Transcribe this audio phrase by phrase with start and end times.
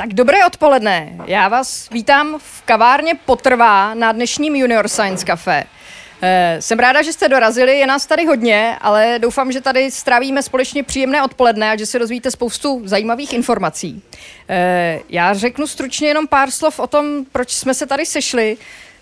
[0.00, 1.12] Tak dobré odpoledne.
[1.26, 5.64] Já vás vítám v kavárně Potrvá na dnešním Junior Science Café.
[6.22, 10.42] Eh, jsem ráda, že jste dorazili, je nás tady hodně, ale doufám, že tady strávíme
[10.42, 14.02] společně příjemné odpoledne a že se dozvíte spoustu zajímavých informací.
[14.48, 18.56] Eh, já řeknu stručně jenom pár slov o tom, proč jsme se tady sešli.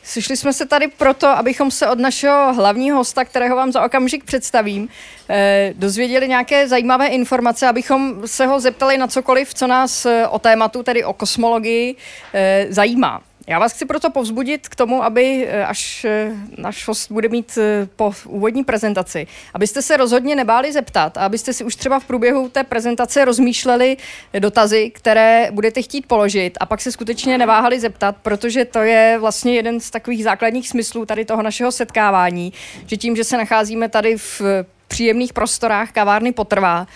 [0.08, 4.24] Sešli jsme se tady proto, abychom se od našeho hlavního hosta, kterého vám za okamžik
[4.24, 4.88] představím,
[5.28, 10.38] eh, dozvěděli nějaké zajímavé informace, abychom se ho zeptali na cokoliv, co nás eh, o
[10.38, 11.96] tématu, tedy o kosmologii,
[12.34, 13.20] eh, zajímá.
[13.48, 17.58] Já vás chci proto povzbudit k tomu, aby eh, až eh, náš host bude mít
[17.60, 22.04] eh, po úvodní prezentaci, abyste se rozhodně nebáli zeptat a abyste si už třeba v
[22.04, 23.96] průběhu té prezentace rozmýšleli
[24.38, 29.54] dotazy, které budete chtít položit a pak se skutečně neváhali zeptat, protože to je vlastně
[29.54, 32.52] jeden z takových základních smyslů tady toho našeho setkávání,
[32.86, 34.42] že tím, že se nacházíme tady v
[34.88, 36.86] příjemných prostorách kavárny potrvá,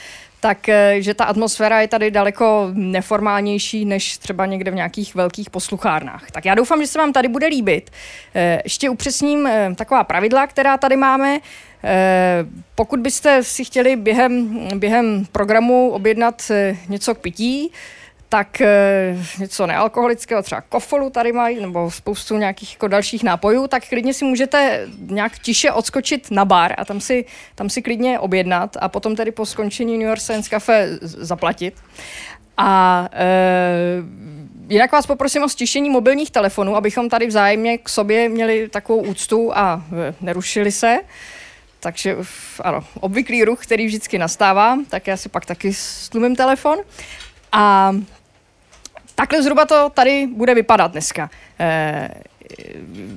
[0.42, 5.50] tak eh, že ta atmosféra je tady daleko neformálnější než třeba někde v nějakých velkých
[5.50, 6.30] posluchárnách.
[6.30, 7.90] Tak já doufám, že se vám tady bude líbit.
[8.34, 11.38] Eh, ještě upřesním eh, taková pravidla, která tady máme.
[12.74, 16.50] Pokud byste si chtěli během, během programu objednat
[16.88, 17.72] něco k pití,
[18.32, 23.88] tak e, něco nealkoholického, třeba kofolu tady mají, nebo spoustu nějakých jako dalších nápojů, tak
[23.88, 27.24] klidně si můžete nějak tiše odskočit na bar a tam si,
[27.54, 31.74] tam si klidně objednat a potom tedy po skončení New York Science Cafe zaplatit.
[32.56, 33.26] A e,
[34.68, 39.56] jinak vás poprosím o stišení mobilních telefonů, abychom tady vzájemně k sobě měli takovou úctu
[39.56, 40.98] a e, nerušili se.
[41.80, 42.16] Takže
[42.60, 46.78] ano, obvyklý ruch, který vždycky nastává, tak já si pak taky stlumím telefon.
[47.52, 47.92] A
[49.14, 51.30] takhle zhruba to tady bude vypadat dneska.
[51.60, 52.08] Eh,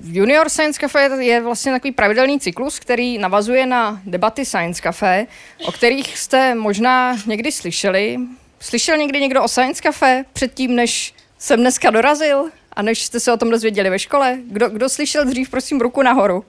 [0.03, 5.27] Junior Science Cafe je vlastně takový pravidelný cyklus, který navazuje na debaty Science Cafe,
[5.65, 8.17] o kterých jste možná někdy slyšeli.
[8.59, 13.33] Slyšel někdy někdo o Science Cafe předtím, než jsem dneska dorazil a než jste se
[13.33, 14.37] o tom dozvěděli ve škole?
[14.47, 16.45] Kdo, kdo slyšel dřív, prosím, ruku nahoru.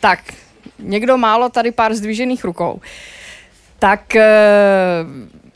[0.00, 0.34] Tak,
[0.78, 2.80] někdo málo, tady pár zdvižených rukou.
[3.78, 4.24] Tak eh,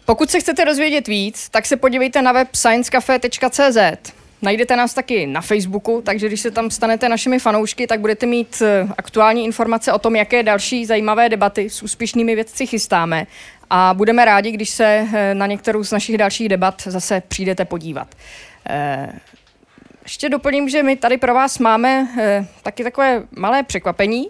[0.07, 4.13] pokud se chcete dozvědět víc, tak se podívejte na web sciencecafe.cz.
[4.43, 8.63] Najdete nás taky na Facebooku, takže když se tam stanete našimi fanoušky, tak budete mít
[8.63, 13.27] eh, aktuální informace o tom, jaké další zajímavé debaty s úspěšnými vědci chystáme.
[13.71, 18.09] A budeme rádi, když se eh, na některou z našich dalších debat zase přijdete podívat.
[18.69, 19.13] Eh,
[20.03, 22.09] ještě doplním, že my tady pro vás máme
[22.63, 24.29] taky takové malé překvapení.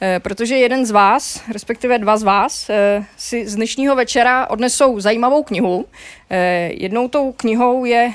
[0.00, 5.00] Eh, protože jeden z vás, respektive dva z vás, eh, si z dnešního večera odnesou
[5.00, 5.86] zajímavou knihu.
[6.30, 8.12] Eh, jednou tou knihou je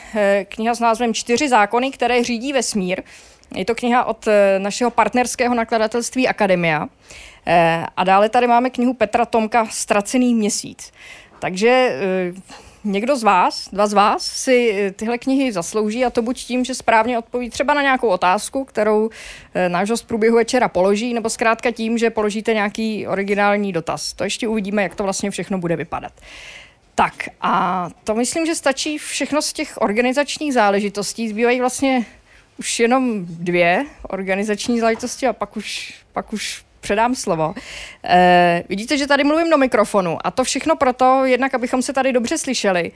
[0.50, 3.02] kniha s názvem Čtyři zákony, které řídí vesmír.
[3.56, 4.28] Je to kniha od
[4.58, 6.88] našeho partnerského nakladatelství Akademia.
[7.98, 10.92] A dále tady máme knihu Petra Tomka Stracený měsíc.
[11.40, 12.00] Takže
[12.84, 16.66] někdo z vás, dva z vás, si eh, tyhle knihy zaslouží a to buď tím,
[16.66, 19.10] že správně odpoví třeba na nějakou otázku, kterou
[19.54, 24.14] eh, náš host průběhu večera položí, nebo zkrátka tím, že položíte nějaký originální dotaz.
[24.14, 26.14] To ještě uvidíme, jak to vlastně všechno bude vypadat.
[26.96, 31.30] Tak a to myslím, že stačí všechno z těch organizačních záležitostí.
[31.30, 32.06] Zbývají vlastně
[32.60, 37.54] už jenom dvě organizační záležitosti a pak už, pak už předám slovo.
[38.04, 42.14] E, vidíte, že tady mluvím do mikrofonu a to všechno proto, jednak abychom se tady
[42.14, 42.92] dobře slyšeli,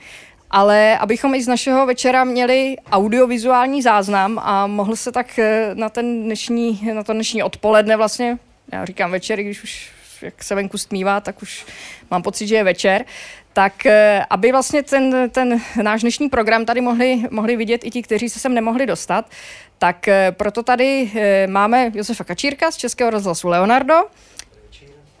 [0.50, 5.88] ale abychom i z našeho večera měli audiovizuální záznam a mohl se tak eh, na,
[5.88, 8.38] ten dnešní, na to dnešní odpoledne vlastně,
[8.72, 9.90] já říkám večer, když už
[10.22, 11.66] jak se venku stmívá, tak už
[12.10, 13.04] mám pocit, že je večer,
[13.52, 18.02] tak eh, aby vlastně ten, ten náš dnešní program tady mohli, mohli vidět i ti,
[18.02, 19.30] kteří se sem nemohli dostat,
[19.78, 23.94] tak eh, proto tady eh, máme Josefa Kačírka z Českého rozhlasu Leonardo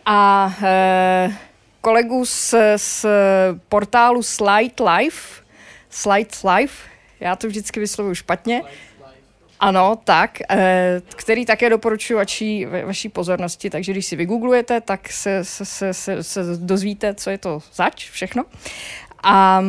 [0.06, 0.52] a
[1.80, 3.06] kolegu z, z
[3.68, 5.42] portálu Slide Life,
[5.90, 6.88] Slide Life,
[7.20, 8.62] já to vždycky vyslovuju špatně,
[9.60, 15.44] ano, tak, eh, který také doporučuji vaší, vaší pozornosti, takže když si vygooglujete, tak se,
[15.44, 18.44] se, se, se, se dozvíte, co je to zač, všechno.
[19.22, 19.64] A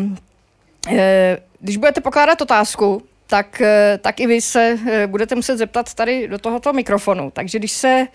[0.92, 5.94] eh, když budete pokládat otázku, tak, eh, tak i vy se eh, budete muset zeptat
[5.94, 7.32] tady do tohoto mikrofonu.
[7.32, 8.08] Takže když se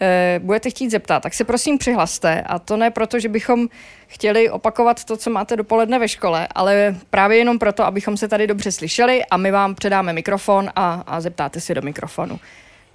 [0.00, 2.40] eh, budete chtít zeptat, tak se prosím přihlaste.
[2.40, 3.68] A to ne proto, že bychom
[4.06, 8.46] chtěli opakovat to, co máte dopoledne ve škole, ale právě jenom proto, abychom se tady
[8.46, 12.40] dobře slyšeli a my vám předáme mikrofon a, a zeptáte si do mikrofonu.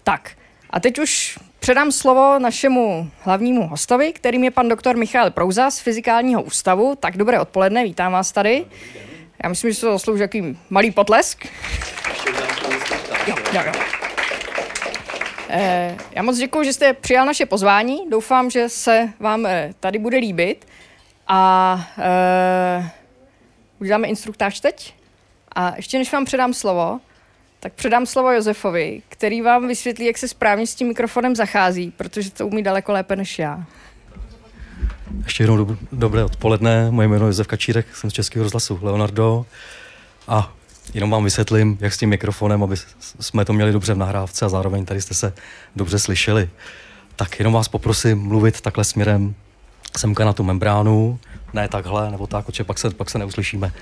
[0.04, 0.32] Tak,
[0.70, 5.80] a teď už předám slovo našemu hlavnímu hostovi, kterým je pan doktor Michal Prouza z
[5.80, 6.96] Fyzikálního ústavu.
[7.00, 8.66] Tak dobré odpoledne, vítám vás tady.
[9.46, 11.46] Já myslím, že se to zaslouží jaký malý potlesk.
[13.28, 13.72] Jo, jo, jo.
[15.50, 18.10] Eh, já moc děkuji, že jste přijal naše pozvání.
[18.10, 20.68] Doufám, že se vám eh, tady bude líbit.
[21.28, 22.92] A eh,
[23.80, 24.94] uděláme instruktáž teď.
[25.56, 27.00] A ještě než vám předám slovo,
[27.60, 32.32] tak předám slovo Josefovi, který vám vysvětlí, jak se správně s tím mikrofonem zachází, protože
[32.32, 33.66] to umí daleko lépe než já.
[35.24, 39.46] Ještě jednou dob- dobré odpoledne, moje jméno je Josef Kačírek, jsem z Českého rozhlasu Leonardo
[40.28, 40.54] a
[40.94, 42.76] jenom vám vysvětlím, jak s tím mikrofonem, aby
[43.20, 45.34] jsme to měli dobře v nahrávce a zároveň tady jste se
[45.76, 46.50] dobře slyšeli.
[47.16, 49.36] Tak jenom vás poprosím mluvit takhle směrem
[49.98, 51.20] semka na tu membránu,
[51.54, 53.74] ne takhle, nebo tak, protože pak se, pak se neuslyšíme.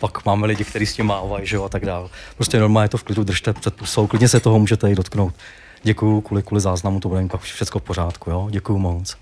[0.00, 2.10] Pak máme lidi, kteří s tím mávají, že jo, a tak dál.
[2.36, 5.34] Prostě normálně to v klidu držte před pusou, klidně se toho můžete i dotknout.
[5.82, 9.16] Děkuju, kvůli, kvůli záznamu to bude pak všechno v pořádku, jo, děkuju moc.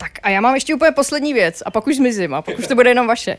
[0.00, 2.66] Tak a já mám ještě úplně poslední věc a pak už zmizím a pak už
[2.66, 3.38] to bude jenom vaše.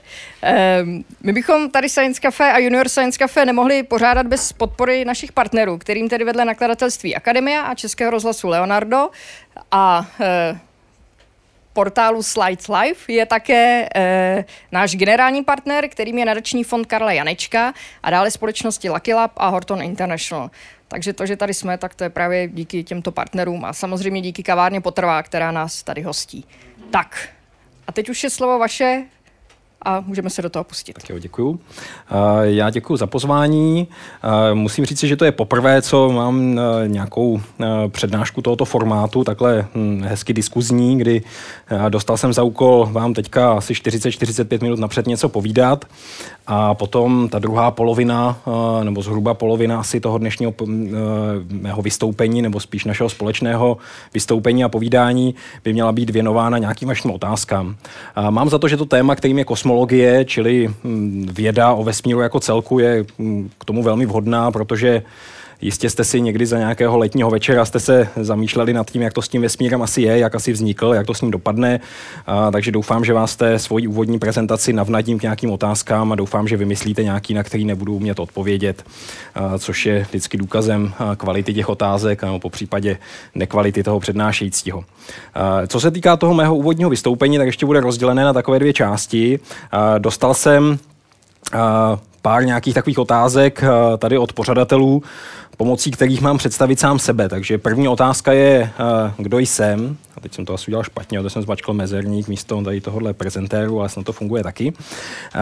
[0.83, 5.31] Um, my bychom tady Science Cafe a Junior Science Cafe nemohli pořádat bez podpory našich
[5.31, 9.09] partnerů, kterým tedy vedle nakladatelství Akademia a Českého rozhlasu Leonardo
[9.71, 10.57] a uh,
[11.73, 17.73] portálu Slides Live je také e, náš generální partner, kterým je nadační fond Karla Janečka
[18.03, 20.49] a dále společnosti Lucky Lab a Horton International.
[20.91, 24.43] Takže to, že tady jsme, tak to je právě díky těmto partnerům a samozřejmě díky
[24.43, 26.45] kavárně Potrvá, která nás tady hostí.
[26.89, 27.29] Tak,
[27.87, 29.03] a teď už je slovo vaše,
[29.85, 30.93] a můžeme se do toho pustit.
[30.93, 31.59] Tak jo, děkuju.
[32.41, 33.87] Já děkuji za pozvání.
[34.53, 37.41] Musím říct, že to je poprvé, co mám nějakou
[37.87, 41.21] přednášku tohoto formátu, takhle hm, hezky diskuzní, kdy
[41.89, 45.85] dostal jsem za úkol vám teďka asi 40-45 minut napřed něco povídat
[46.47, 48.37] a potom ta druhá polovina,
[48.83, 50.53] nebo zhruba polovina asi toho dnešního
[51.49, 53.77] mého vystoupení, nebo spíš našeho společného
[54.13, 57.75] vystoupení a povídání by měla být věnována nějakým vašim otázkám.
[58.29, 62.39] Mám za to, že to téma, kterým je kosmologie, čili hm, věda o vesmíru jako
[62.39, 65.03] celku, je hm, k tomu velmi vhodná, protože
[65.61, 69.21] Jistě jste si někdy za nějakého letního večera jste se zamýšleli nad tím, jak to
[69.21, 71.79] s tím vesmírem asi je, jak asi vznikl, jak to s ním dopadne.
[72.27, 76.47] A, takže doufám, že vás té svoji úvodní prezentaci navnadím k nějakým otázkám a doufám,
[76.47, 78.83] že vymyslíte nějaký, na který nebudu umět odpovědět,
[79.35, 82.97] a, což je vždycky důkazem kvality těch otázek, nebo po případě
[83.35, 84.83] nekvality toho přednášejícího.
[85.33, 88.73] A, co se týká toho mého úvodního vystoupení, tak ještě bude rozdělené na takové dvě
[88.73, 89.39] části.
[89.71, 90.79] A, dostal jsem
[92.21, 93.63] pár nějakých takových otázek
[93.97, 95.03] tady od pořadatelů
[95.61, 97.29] pomocí kterých mám představit sám sebe.
[97.29, 99.97] Takže první otázka je, eh, kdo jsem.
[100.17, 103.79] A teď jsem to asi udělal špatně, protože jsem zmačkal mezerník místo tady tohohle prezentéru,
[103.79, 104.73] ale snad to funguje taky.
[104.73, 105.41] Uh,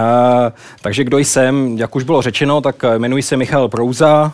[0.81, 4.34] takže kdo jsem, jak už bylo řečeno, tak jmenuji se Michal Prouza,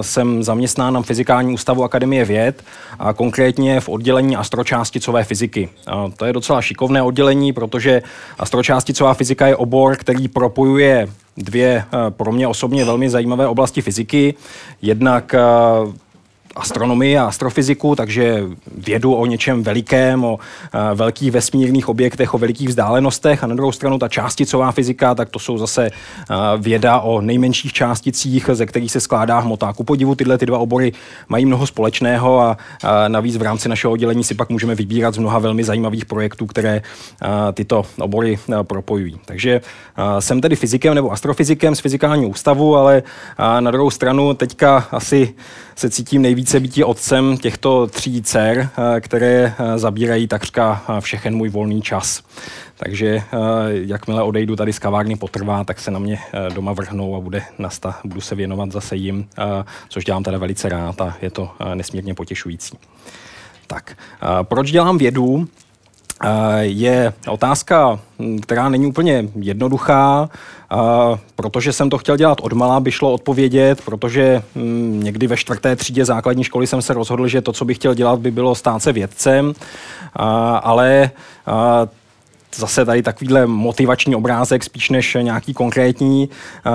[0.00, 2.64] jsem zaměstnán na Fyzikální ústavu Akademie věd
[2.98, 5.68] a konkrétně v oddělení astročásticové fyziky.
[6.16, 8.02] To je docela šikovné oddělení, protože
[8.38, 14.34] astročásticová fyzika je obor, který propojuje dvě pro mě osobně velmi zajímavé oblasti fyziky.
[14.82, 15.34] Jednak
[16.56, 18.42] astronomii a astrofyziku, takže
[18.78, 20.38] vědu o něčem velikém, o uh,
[20.94, 25.38] velkých vesmírných objektech, o velikých vzdálenostech a na druhou stranu ta částicová fyzika, tak to
[25.38, 29.72] jsou zase uh, věda o nejmenších částicích, ze kterých se skládá hmota.
[29.72, 30.92] Ku podivu tyhle ty dva obory
[31.28, 35.18] mají mnoho společného a uh, navíc v rámci našeho oddělení si pak můžeme vybírat z
[35.18, 36.82] mnoha velmi zajímavých projektů, které
[37.54, 39.20] tyto obory propojují.
[39.24, 39.60] Takže
[40.18, 43.02] jsem tedy fyzikem nebo astrofyzikem z fyzikálního ústavu, ale
[43.60, 45.34] na druhou stranu teďka asi
[45.76, 51.36] se cítím nejvíce být otcem těchto tří dcer, eh, které eh, zabírají takřka eh, všechen
[51.36, 52.22] můj volný čas.
[52.76, 53.22] Takže
[53.70, 56.18] jakmile odejdu tady z kavárny potrvá, tak se na mě
[56.54, 59.28] doma vrhnou a bude nasta, budu se věnovat zase jim,
[59.88, 62.78] což dělám teda velice rád a je to nesmírně potěšující.
[63.66, 63.96] Tak,
[64.42, 65.48] proč dělám vědu?
[66.60, 68.00] Je otázka,
[68.42, 70.28] která není úplně jednoduchá,
[71.36, 76.04] protože jsem to chtěl dělat odmala, by šlo odpovědět, protože hm, někdy ve čtvrté třídě
[76.04, 78.92] základní školy jsem se rozhodl, že to, co bych chtěl dělat, by bylo stát se
[78.92, 79.52] vědcem,
[80.62, 81.10] ale
[82.56, 86.28] zase tady takovýhle motivační obrázek spíš než nějaký konkrétní.
[86.66, 86.70] Eh,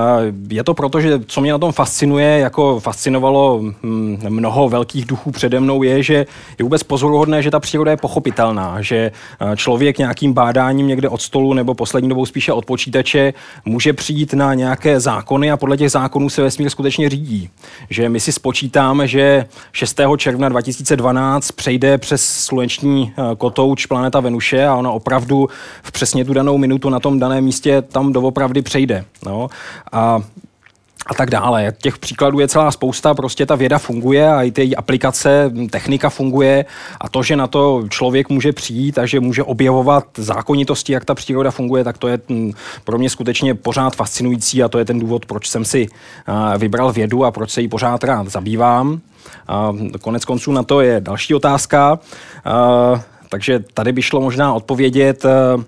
[0.50, 5.32] je to proto, že co mě na tom fascinuje, jako fascinovalo hm, mnoho velkých duchů
[5.32, 6.26] přede mnou, je, že
[6.60, 11.22] je vůbec pozoruhodné, že ta příroda je pochopitelná, že eh, člověk nějakým bádáním někde od
[11.22, 13.34] stolu nebo poslední dobou spíše od počítače
[13.66, 17.50] může přijít na nějaké zákony a podle těch zákonů se vesmír skutečně řídí.
[17.90, 20.02] Že my si spočítáme, že 6.
[20.18, 25.50] června 2012 přejde přes sluneční eh, kotouč planeta Venuše a ona opravdu
[25.84, 29.06] v přesně tu danou minutu na tom daném místě tam doopravdy přejde.
[29.26, 29.48] No.
[29.92, 30.22] A
[31.10, 31.74] a tak dále.
[31.82, 36.66] Těch příkladů je celá spousta, prostě ta věda funguje a i ty aplikace, technika funguje
[37.02, 41.16] a to, že na to člověk může přijít a že může objevovat zákonitosti, jak ta
[41.16, 42.52] příroda funguje, tak to je mm,
[42.84, 45.88] pro mě skutečně pořád fascinující a to je ten důvod, proč jsem si
[46.58, 49.00] vybral vědu a proč se jí pořád rád zabývám.
[49.48, 52.00] A konec konců na to je další otázka.
[53.30, 55.64] Takže tady by šlo možná odpovědět, eh,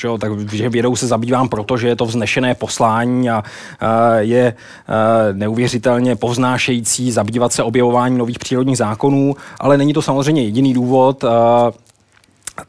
[0.00, 3.42] Že jo, takže vědou se zabývám, protože je to vznešené poslání a,
[3.80, 4.94] a je a,
[5.32, 11.24] neuvěřitelně povznášející zabývat se objevováním nových přírodních zákonů, ale není to samozřejmě jediný důvod.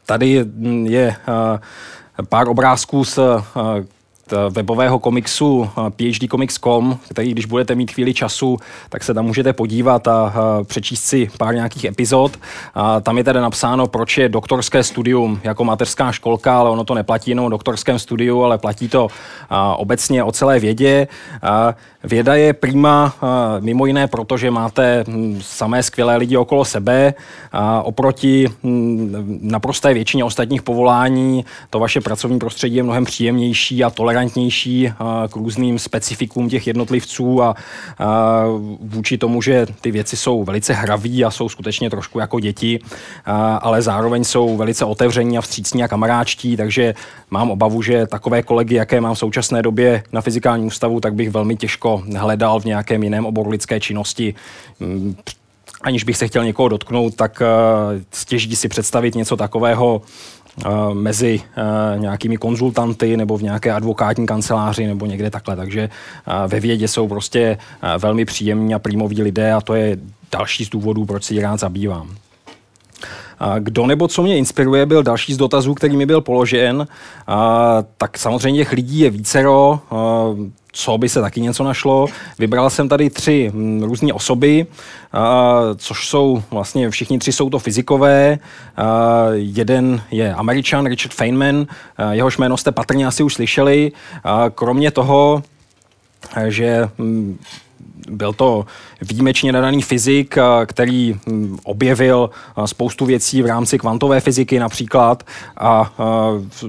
[0.06, 0.46] Tady
[0.84, 1.60] je a,
[2.28, 3.18] pár obrázků z
[4.50, 8.56] webového komiksu phdcomics.com, který když budete mít chvíli času,
[8.88, 12.36] tak se tam můžete podívat a přečíst si pár nějakých epizod.
[12.74, 16.94] A tam je tedy napsáno, proč je doktorské studium jako mateřská školka, ale ono to
[16.94, 19.08] neplatí jenom o doktorském studiu, ale platí to
[19.76, 21.08] obecně o celé vědě.
[22.04, 23.14] Věda je prima
[23.60, 27.14] mimo jiné proto, že máte hm, samé skvělé lidi okolo sebe
[27.52, 33.90] a oproti hm, naprosté většině ostatních povolání to vaše pracovní prostředí je mnohem příjemnější a
[33.90, 34.15] tolerantnější
[35.28, 37.54] k různým specifikům těch jednotlivců a
[38.80, 42.78] vůči tomu, že ty věci jsou velice hraví a jsou skutečně trošku jako děti,
[43.60, 46.94] ale zároveň jsou velice otevření a vstřícní a kamaráčtí, takže
[47.30, 51.30] mám obavu, že takové kolegy, jaké mám v současné době na fyzikálním ústavu, tak bych
[51.30, 54.34] velmi těžko hledal v nějakém jiném oboru lidské činnosti.
[54.80, 55.16] Mm,
[55.82, 57.46] aniž bych se chtěl někoho dotknout, tak eh,
[58.12, 60.35] stěží si představit něco takového eh,
[60.92, 65.56] mezi eh, nějakými konzultanty nebo v nějaké advokátní kanceláři nebo někde takhle.
[65.56, 65.88] Takže
[66.46, 67.58] ve vědě jsou prostě
[67.98, 69.98] velmi příjemní a prímoví lidé a to je
[70.32, 72.10] další z důvodů, proč si rád zabývám.
[73.58, 76.86] Kdo nebo co mě inspiruje, byl další z dotazů, který mi byl položen.
[77.98, 79.80] Tak samozřejmě těch lidí je vícero
[80.76, 82.06] co by se taky něco našlo.
[82.38, 84.66] Vybral jsem tady tři mm, různé osoby,
[85.76, 88.38] což jsou vlastně všichni tři jsou to fyzikové.
[89.32, 91.66] Jeden je američan, Richard Feynman,
[92.10, 93.92] jehož jméno jste patrně asi už slyšeli.
[94.54, 95.42] Kromě toho,
[96.48, 97.38] že mm,
[98.10, 98.66] byl to
[99.02, 102.30] výjimečně nadaný fyzik, který hm, objevil
[102.66, 105.22] spoustu věcí v rámci kvantové fyziky například
[105.56, 105.92] a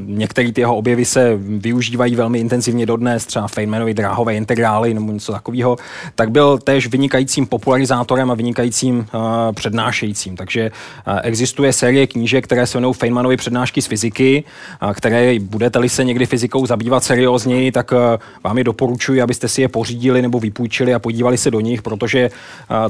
[0.05, 5.31] některé ty jeho objevy se využívají velmi intenzivně dodnes, třeba Feynmanovy dráhové integrály nebo něco
[5.31, 5.77] takového,
[6.15, 9.07] tak byl též vynikajícím popularizátorem a vynikajícím
[9.55, 10.35] přednášejícím.
[10.35, 10.71] Takže
[11.23, 14.43] existuje série knížek, které se jmenují Feynmanovy přednášky z fyziky,
[14.93, 17.91] které budete-li se někdy fyzikou zabývat seriózněji, tak
[18.43, 22.16] vám je doporučuji, abyste si je pořídili nebo vypůjčili a podívali se do nich, protože
[22.17, 22.29] protože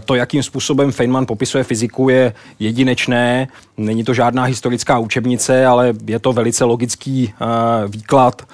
[0.05, 3.47] to, jakým způsobem Feynman popisuje fyziku, je jedinečné.
[3.77, 7.33] Není to žádná historická učebnice, ale je to velice logický
[7.87, 8.47] výklad,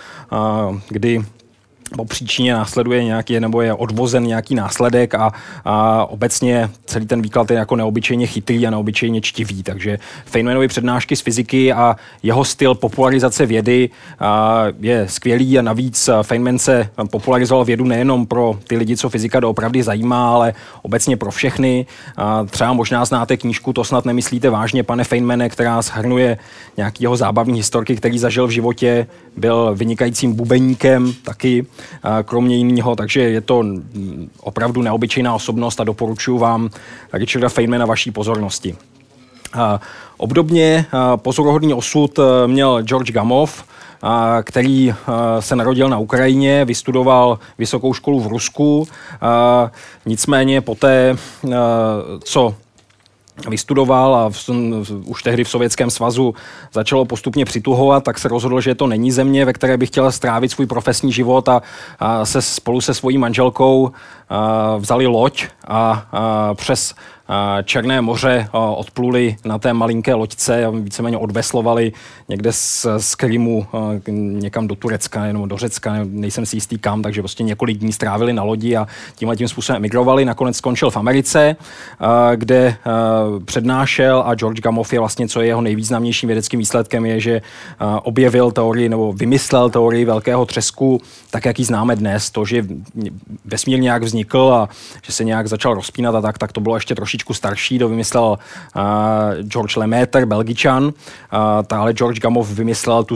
[0.89, 1.25] kdy
[1.97, 5.31] po příčině následuje nějaký, nebo je odvozen nějaký následek a,
[5.65, 9.63] a obecně celý ten výklad je jako neobyčejně chytrý a neobyčejně čtivý.
[9.63, 16.09] Takže Feynmanovy přednášky z fyziky a jeho styl popularizace vědy a, je skvělý a navíc
[16.21, 21.31] Feynman se popularizoval vědu nejenom pro ty lidi, co fyzika doopravdy zajímá, ale obecně pro
[21.31, 21.85] všechny.
[22.17, 26.37] A třeba možná znáte knížku, to snad nemyslíte vážně, pane Feynmane, která shrnuje
[26.77, 29.07] nějakého zábavní historky, který zažil v životě,
[29.37, 31.65] byl vynikajícím bubeníkem taky
[32.25, 33.63] kromě jiného, takže je to
[34.39, 36.69] opravdu neobyčejná osobnost a doporučuji vám
[37.13, 38.75] Richarda Feynmana vaší pozornosti.
[40.17, 40.85] Obdobně
[41.15, 43.63] pozoruhodný osud e, měl George Gamov,
[44.43, 44.93] který
[45.39, 48.87] se narodil na Ukrajině, vystudoval vysokou školu v Rusku,
[50.05, 51.17] nicméně poté, e,
[52.23, 52.55] co
[53.49, 54.49] vystudoval a v,
[55.05, 56.35] už tehdy v Sovětském svazu
[56.73, 60.51] začalo postupně přituhovat, tak se rozhodl, že to není země, ve které by chtěl strávit
[60.51, 61.61] svůj profesní život a,
[61.99, 63.91] a se spolu se svojí manželkou
[64.29, 66.95] a, vzali loď a, a přes
[67.63, 71.91] Černé moře odpluli na té malinké loďce a víceméně odveslovali
[72.29, 73.67] někde z, z Krymu
[74.11, 78.33] někam do Turecka nebo do Řecka, nejsem si jistý kam, takže prostě několik dní strávili
[78.33, 80.25] na lodi a tímhle tím způsobem emigrovali.
[80.25, 81.55] Nakonec skončil v Americe,
[82.35, 82.75] kde
[83.45, 87.41] přednášel a George Gamow je vlastně, co je jeho nejvýznamnějším vědeckým výsledkem, je, že
[88.03, 91.01] objevil teorii nebo vymyslel teorii velkého třesku,
[91.31, 92.31] tak jak ji známe dnes.
[92.31, 92.65] To, že
[93.45, 94.69] vesmír nějak vznikl a
[95.03, 97.89] že se nějak začal rozpínat a tak, tak to bylo ještě trošičku trošičku starší, to
[97.89, 98.37] vymyslel
[98.75, 98.81] uh,
[99.41, 100.91] George Lemaitre, belgičan, uh,
[101.69, 103.15] ale George Gamow vymyslel tu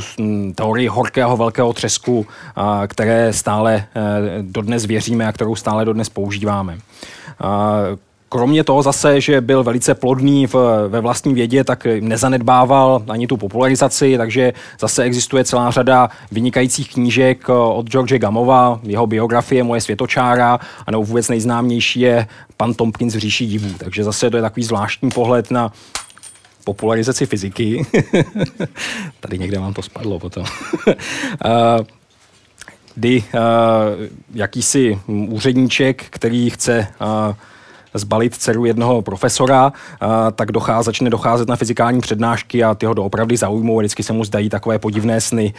[0.56, 2.26] teorii horkého velkého třesku, uh,
[2.88, 3.82] které stále uh,
[4.42, 6.78] dodnes věříme a kterou stále dodnes používáme.
[6.78, 7.98] Uh,
[8.30, 10.56] Kromě toho zase, že byl velice plodný v,
[10.88, 17.46] ve vlastní vědě, tak nezanedbával ani tu popularizaci, takže zase existuje celá řada vynikajících knížek
[17.50, 23.16] eh, od George Gamova, jeho biografie Moje světočára, a nebo vůbec nejznámější je Pan Tompkins
[23.16, 23.70] v říši divů.
[23.78, 25.72] Takže zase to je takový zvláštní pohled na
[26.64, 27.86] popularizaci fyziky.
[29.20, 30.46] Tady někde vám to spadlo potom.
[31.46, 31.86] Eh,
[32.96, 33.40] kdy uh,
[34.34, 37.36] jakýsi úředníček, který chce uh,
[37.98, 39.72] zbalit dceru jednoho profesora,
[40.36, 44.14] tak dochází, začne docházet na fyzikální přednášky a ty ho doopravdy zaujmou a vždycky se
[44.14, 45.54] mu zdají takové podivné sny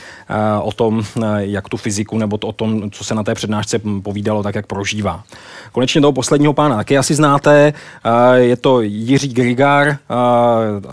[0.63, 1.03] o tom,
[1.39, 5.23] jak tu fyziku nebo o tom, co se na té přednášce povídalo, tak jak prožívá.
[5.73, 7.73] Konečně toho posledního pána taky asi znáte,
[8.35, 9.97] je to Jiří Grigar,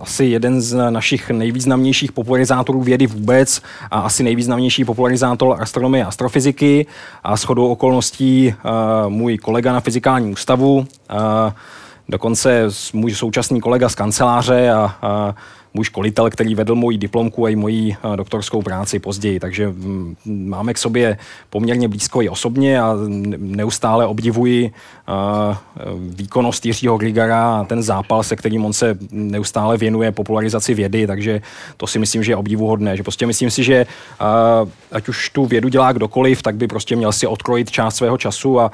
[0.02, 3.62] asi jeden z našich nejvýznamnějších popularizátorů vědy vůbec
[3.92, 6.86] a asi nejvýznamnější popularizátor astronomie a astrofyziky
[7.24, 8.54] a shodou okolností
[9.08, 10.88] můj kolega na fyzikálním ústavu,
[12.10, 15.36] dokonce můj současný kolega z kanceláře a, a
[15.76, 19.40] můj školitel, který vedl moji diplomku a i moji doktorskou práci později.
[19.40, 21.18] Takže mm, máme k sobě
[21.50, 22.96] poměrně blízko i osobně a
[23.38, 24.72] neustále obdivuji
[26.00, 31.42] výkonnost Jiřího Grigara a ten zápal, se kterým on se neustále věnuje popularizaci vědy, takže
[31.78, 32.98] to si myslím, že je obdivuhodné.
[32.98, 33.86] Že prostě myslím si, že
[34.92, 38.60] ať už tu vědu dělá kdokoliv, tak by prostě měl si odkrojit část svého času
[38.60, 38.72] a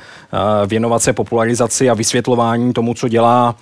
[0.65, 3.55] věnovat se popularizaci a vysvětlování tomu, co dělá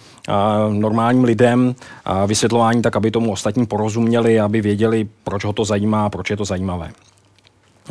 [0.70, 6.06] normálním lidem, a vysvětlování tak, aby tomu ostatní porozuměli, aby věděli, proč ho to zajímá
[6.06, 6.92] a proč je to zajímavé.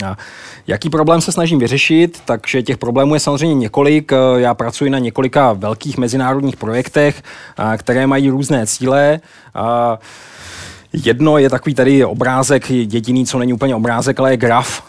[0.05, 0.17] A
[0.67, 2.23] jaký problém se snažím vyřešit?
[2.25, 4.13] Takže těch problémů je samozřejmě několik.
[4.37, 7.23] Já pracuji na několika velkých mezinárodních projektech,
[7.77, 9.21] které mají různé cíle.
[10.93, 14.83] Jedno je takový tady obrázek, jediný, co není úplně obrázek, ale je graf,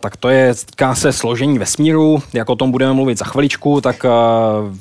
[0.00, 4.04] tak to je, týká se složení vesmíru, jak o tom budeme mluvit za chviličku, tak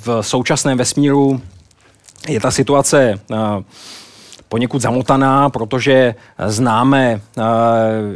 [0.05, 1.41] v současném vesmíru
[2.27, 3.19] je ta situace
[4.49, 6.15] poněkud zamotaná, protože
[6.47, 7.41] známe eh,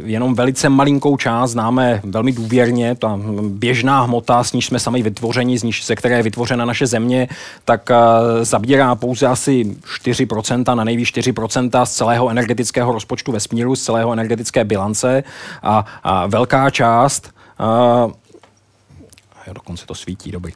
[0.04, 3.18] jenom velice malinkou část, známe velmi důvěrně, ta
[3.48, 7.28] běžná hmota, s níž jsme sami vytvořeni, z níž, se které je vytvořena naše země,
[7.64, 7.96] tak eh,
[8.44, 14.64] zabírá pouze asi 4%, na nejvíc 4% z celého energetického rozpočtu vesmíru, z celého energetické
[14.64, 15.24] bilance.
[15.62, 17.30] A, a velká část
[19.46, 20.52] jo, dokonce to svítí, dobrý.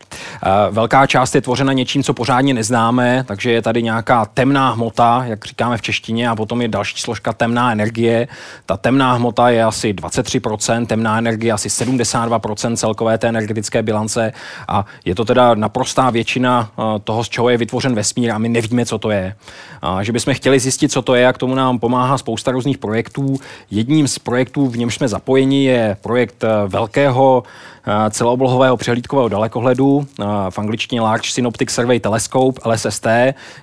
[0.71, 5.45] Velká část je tvořena něčím, co pořádně neznáme, takže je tady nějaká temná hmota, jak
[5.45, 8.29] říkáme v češtině, a potom je další složka temná energie.
[8.67, 14.33] Ta temná hmota je asi 23%, temná energie asi 72% celkové té energetické bilance
[14.69, 18.49] a je to teda naprostá většina uh, toho, z čeho je vytvořen vesmír a my
[18.49, 19.35] nevíme, co to je.
[19.85, 22.79] Uh, že bychom chtěli zjistit, co to je, a k tomu nám pomáhá spousta různých
[22.79, 23.41] projektů.
[23.71, 27.43] Jedním z projektů, v němž jsme zapojeni, je projekt velkého
[28.11, 30.07] celooblohového přehlídkového dalekohledu,
[30.51, 33.07] v angličtině Large Synoptic Survey Telescope, LSST,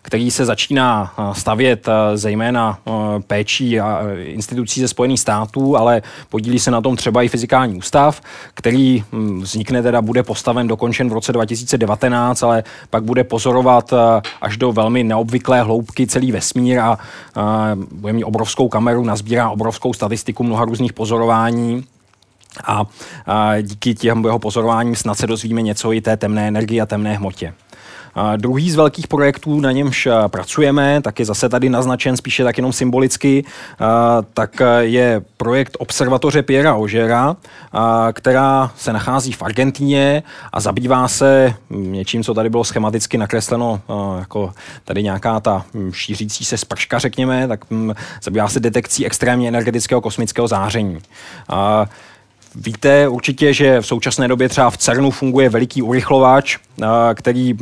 [0.01, 2.79] který se začíná stavět zejména
[3.27, 3.79] péčí
[4.19, 8.21] institucí ze Spojených států, ale podílí se na tom třeba i fyzikální ústav,
[8.53, 13.93] který hm, vznikne teda, bude postaven, dokončen v roce 2019, ale pak bude pozorovat
[14.41, 16.97] až do velmi neobvyklé hloubky celý vesmír a
[17.91, 21.83] bude mít obrovskou kameru, nazbírá obrovskou statistiku mnoha různých pozorování
[22.63, 22.85] a,
[23.25, 27.17] a díky těm jeho pozorováním snad se dozvíme něco i té temné energii a temné
[27.17, 27.53] hmotě.
[28.15, 32.57] A druhý z velkých projektů, na němž pracujeme, tak je zase tady naznačen spíše tak
[32.57, 33.45] jenom symbolicky,
[34.33, 37.35] tak je projekt observatoře Piera Ožera,
[38.13, 43.81] která se nachází v Argentíně a zabývá se něčím, co tady bylo schematicky nakresleno
[44.19, 44.53] jako
[44.85, 47.65] tady nějaká ta šířící se sprška, řekněme, tak
[48.23, 50.99] zabývá se detekcí extrémně energetického kosmického záření.
[51.49, 51.85] A,
[52.55, 56.57] Víte určitě, že v současné době třeba v CERNu funguje veliký urychlovač,
[57.15, 57.57] který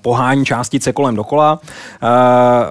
[0.00, 1.60] pohání částice kolem dokola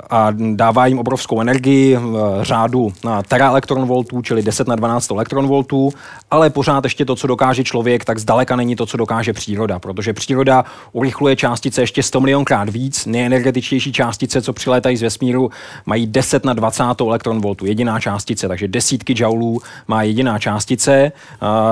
[0.10, 2.00] a dává jim obrovskou energii
[2.42, 2.94] řádu
[3.28, 5.90] teraelektronvoltů, čili 10 na 12 elektronvoltů,
[6.32, 10.14] ale pořád ještě to, co dokáže člověk, tak zdaleka není to, co dokáže příroda, protože
[10.14, 13.06] příroda urychluje částice ještě 100 milionkrát víc.
[13.06, 15.52] Nejenergetičtější částice, co přilétají z vesmíru,
[15.86, 21.12] mají 10 na 20 elektronvoltů, jediná částice, takže desítky joulů má jediná částice,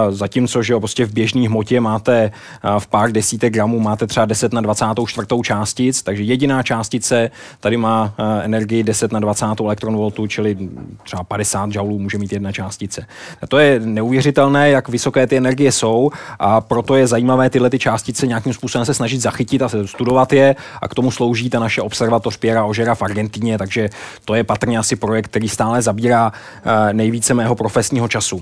[0.10, 2.32] zatímco že prostě v běžné hmotě máte
[2.80, 7.78] v pár desítek gramů máte třeba 10 na 20 čtvrtou částic, takže jediná částice tady
[7.78, 10.58] má uh, energii 10 na 20 elektronvoltů, čili
[11.04, 13.06] třeba 50 joulů může mít jedna částice.
[13.42, 17.80] A to je neuvěřitelné, jak vysoké ty energie jsou a proto je zajímavé tyhle ty
[17.80, 21.82] částice nějakým způsobem se snažit zachytit a studovat je a k tomu slouží ta naše
[21.82, 23.90] observatoř Piera Ožera v Argentíně, takže
[24.26, 28.42] to je patrně asi projekt, který stále zabírá uh, nejvíce mého profesního času.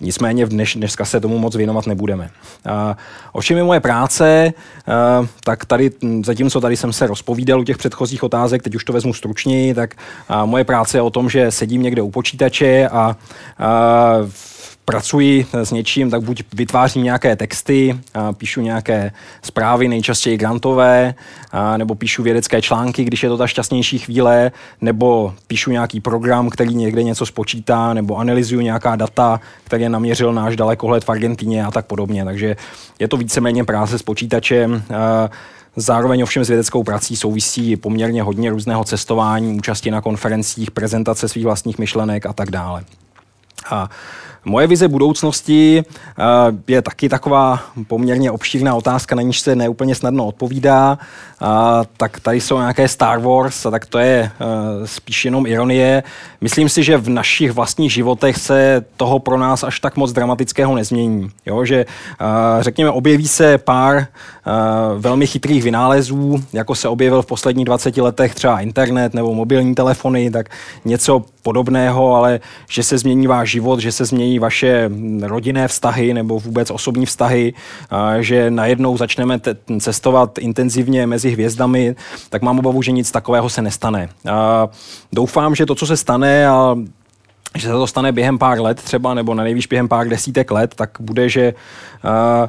[0.00, 2.30] Nicméně dneš, dneska se tomu moc věnovat nebudeme.
[2.66, 2.72] Uh,
[3.32, 4.52] ovšem je moje práce,
[5.44, 5.90] tak tady,
[6.24, 9.94] zatímco tady jsem se rozpovídal u těch předchozích otázek, teď už to vezmu stručněji, tak
[10.44, 13.16] moje práce je o tom, že sedím někde u počítače a
[14.20, 14.30] uh,
[14.90, 21.14] pracuji s něčím, tak buď vytvářím nějaké texty, a píšu nějaké zprávy, nejčastěji grantové,
[21.52, 26.50] a nebo píšu vědecké články, když je to ta šťastnější chvíle, nebo píšu nějaký program,
[26.50, 31.70] který někde něco spočítá, nebo analyzuju nějaká data, které naměřil náš dalekohled v Argentíně a
[31.70, 32.24] tak podobně.
[32.24, 32.56] Takže
[32.98, 34.82] je to víceméně práce s počítačem.
[35.76, 41.44] Zároveň ovšem s vědeckou prací souvisí poměrně hodně různého cestování, účasti na konferencích, prezentace svých
[41.44, 42.84] vlastních myšlenek a tak dále.
[43.70, 43.90] A
[44.44, 46.22] Moje vize budoucnosti eh,
[46.68, 50.98] je taky taková poměrně obšírná otázka, na níž se neúplně snadno odpovídá.
[51.96, 56.02] Tak tady jsou nějaké Star Wars, tak to je eh, spíš jenom ironie.
[56.40, 60.74] Myslím si, že v našich vlastních životech se toho pro nás až tak moc dramatického
[60.74, 61.30] nezmění.
[61.46, 62.24] Jo, že eh,
[62.60, 64.06] řekněme, objeví se pár
[64.98, 70.30] velmi chytrých vynálezů, jako se objevil v posledních 20 letech třeba internet nebo mobilní telefony,
[70.30, 70.50] tak
[70.84, 74.90] něco podobného, ale že se změní váš život, že se změní vaše
[75.22, 77.54] rodinné vztahy nebo vůbec osobní vztahy,
[78.20, 79.40] že najednou začneme
[79.80, 81.96] cestovat intenzivně mezi hvězdami,
[82.30, 84.08] tak mám obavu, že nic takového se nestane.
[85.12, 86.76] Doufám, že to, co se stane, a
[87.58, 90.74] že se to stane během pár let třeba, nebo na nejvíc během pár desítek let,
[90.74, 91.54] tak bude, že
[92.04, 92.48] uh,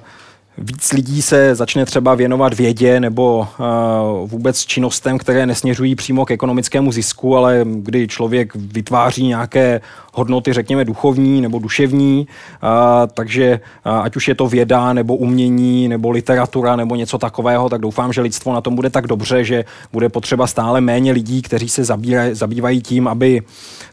[0.57, 6.31] víc lidí se začne třeba věnovat vědě nebo uh, vůbec činnostem, které nesměřují přímo k
[6.31, 9.81] ekonomickému zisku, ale kdy člověk vytváří nějaké
[10.13, 12.27] hodnoty, řekněme, duchovní nebo duševní,
[12.63, 12.69] uh,
[13.13, 17.81] takže uh, ať už je to věda nebo umění nebo literatura nebo něco takového, tak
[17.81, 21.69] doufám, že lidstvo na tom bude tak dobře, že bude potřeba stále méně lidí, kteří
[21.69, 23.41] se zabírají, zabývají tím, aby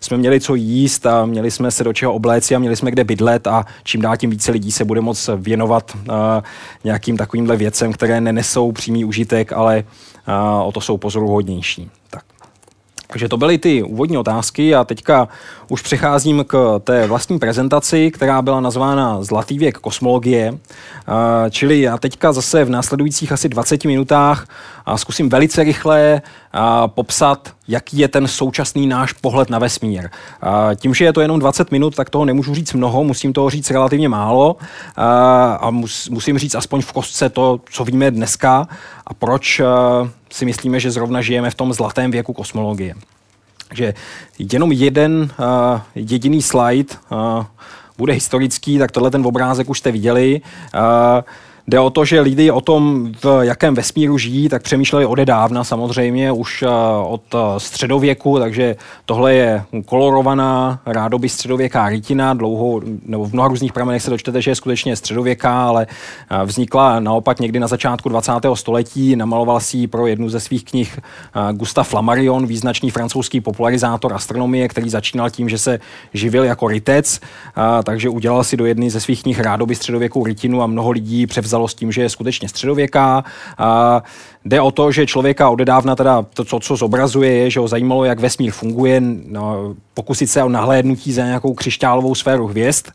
[0.01, 3.05] jsme měli co jíst a měli jsme se do čeho obléci a měli jsme kde
[3.05, 5.97] bydlet a čím dál tím více lidí se bude moc věnovat
[6.85, 9.85] nějakým takovýmhle věcem, které nenesou přímý užitek, ale
[10.65, 11.91] o to jsou pozoruhodnější.
[12.11, 12.25] Tak.
[13.11, 15.29] Takže to byly ty úvodní otázky a teďka
[15.69, 20.59] už přecházím k té vlastní prezentaci, která byla nazvána Zlatý věk kosmologie.
[21.51, 24.47] Čili já teďka zase v následujících asi 20 minutách
[24.97, 26.23] zkusím velice rychle
[26.87, 30.09] popsat, jaký je ten současný náš pohled na vesmír.
[30.77, 33.71] Tím, že je to jenom 20 minut, tak toho nemůžu říct mnoho, musím toho říct
[33.71, 34.57] relativně málo
[35.61, 35.71] a
[36.11, 38.69] musím říct aspoň v kostce to, co víme dneska
[39.07, 39.61] a proč
[40.31, 42.95] si myslíme, že zrovna žijeme v tom zlatém věku kosmologie.
[43.69, 43.95] Takže
[44.39, 45.31] jenom jeden
[45.95, 46.95] jediný slide
[47.99, 50.41] bude historický, tak tohle ten obrázek už jste viděli.
[51.69, 56.33] Jde o to, že lidi o tom, v jakém vesmíru žijí, tak přemýšleli odedávna samozřejmě,
[56.33, 56.69] už eh,
[57.05, 58.77] od eh, středověku, takže
[59.07, 64.51] tohle je kolorovaná rádoby středověká rytina, dlouho, nebo v mnoha různých pramenech se dočtete, že
[64.51, 65.87] je skutečně středověká, ale
[66.31, 68.33] eh, vznikla naopak někdy na začátku 20.
[68.55, 70.99] století, namaloval si ji pro jednu ze svých knih
[71.53, 75.81] Gustav Flammarion, význačný francouzský popularizátor astronomie, který začínal tím, že se
[76.15, 77.21] živil jako rytec,
[77.85, 81.58] takže udělal si do jedné ze svých knih rádoby středověkou rytinu a mnoho lidí převzal
[81.67, 83.25] s tím, že je skutečně středověká.
[83.59, 84.03] A
[84.45, 88.05] jde o to, že člověka odedávna teda to, co, co zobrazuje, je, že ho zajímalo,
[88.05, 92.87] jak vesmír funguje, no, pokusit se o nahlédnutí za nějakou křišťálovou sféru hvězd.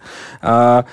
[0.41, 0.84] A,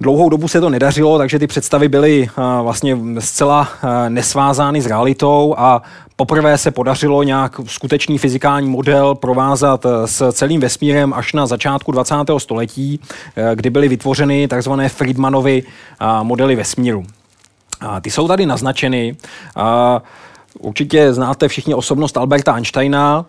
[0.00, 4.86] Dlouhou dobu se to nedařilo, takže ty představy byly uh, vlastně zcela uh, nesvázány s
[4.86, 5.82] realitou a
[6.16, 12.14] poprvé se podařilo nějak skutečný fyzikální model provázat s celým vesmírem až na začátku 20.
[12.38, 13.00] století,
[13.54, 14.72] kdy byly vytvořeny tzv.
[14.88, 15.62] Friedmanovy
[16.22, 17.04] modely vesmíru.
[18.00, 19.16] Ty jsou tady naznačeny.
[20.60, 23.26] Určitě znáte všichni osobnost Alberta Einsteina,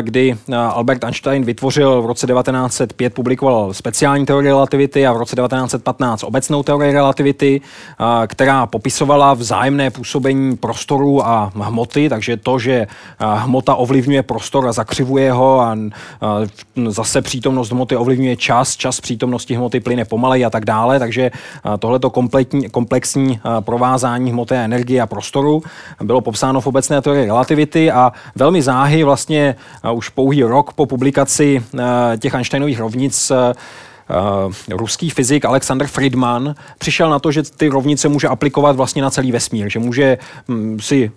[0.00, 0.36] kdy
[0.70, 6.62] Albert Einstein vytvořil v roce 1905, publikoval speciální teorii relativity a v roce 1915 obecnou
[6.62, 7.60] teorii relativity,
[8.26, 12.86] která popisovala vzájemné působení prostoru a hmoty, takže to, že
[13.18, 15.76] hmota ovlivňuje prostor a zakřivuje ho a
[16.88, 21.30] zase přítomnost hmoty ovlivňuje čas, čas přítomnosti hmoty plyne pomalej a tak dále, takže
[21.78, 22.10] tohleto
[22.70, 25.62] komplexní provázání hmoty a energie a prostoru
[26.02, 29.56] bylo popsáno v obecné teorii relativity a velmi záhy vlastně
[29.92, 31.82] už pouhý rok po publikaci eh,
[32.18, 33.32] těch Einsteinových rovnic
[34.10, 39.10] Uh, ruský fyzik Alexander Friedman přišel na to, že ty rovnice může aplikovat vlastně na
[39.10, 41.10] celý vesmír, že může um, si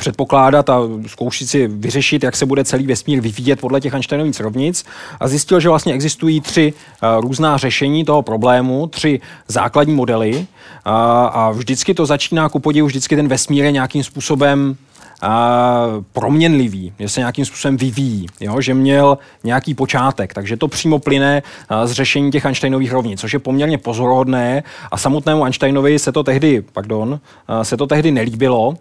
[0.00, 4.84] předpokládat a zkoušet si vyřešit, jak se bude celý vesmír vyvíjet podle těch Einsteinových rovnic
[5.20, 10.44] a zjistil, že vlastně existují tři uh, různá řešení toho problému, tři základní modely uh,
[10.84, 14.76] a vždycky to začíná, ku podivu, vždycky ten vesmír je nějakým způsobem
[15.22, 18.60] a proměnlivý, že se nějakým způsobem vyvíjí, jo?
[18.60, 21.42] že měl nějaký počátek, takže to přímo plyne
[21.84, 26.64] z řešení těch Einsteinových rovnic, což je poměrně pozoruhodné a samotnému Einsteinovi se to tehdy,
[26.72, 27.20] pardon,
[27.62, 28.74] se to tehdy nelíbilo.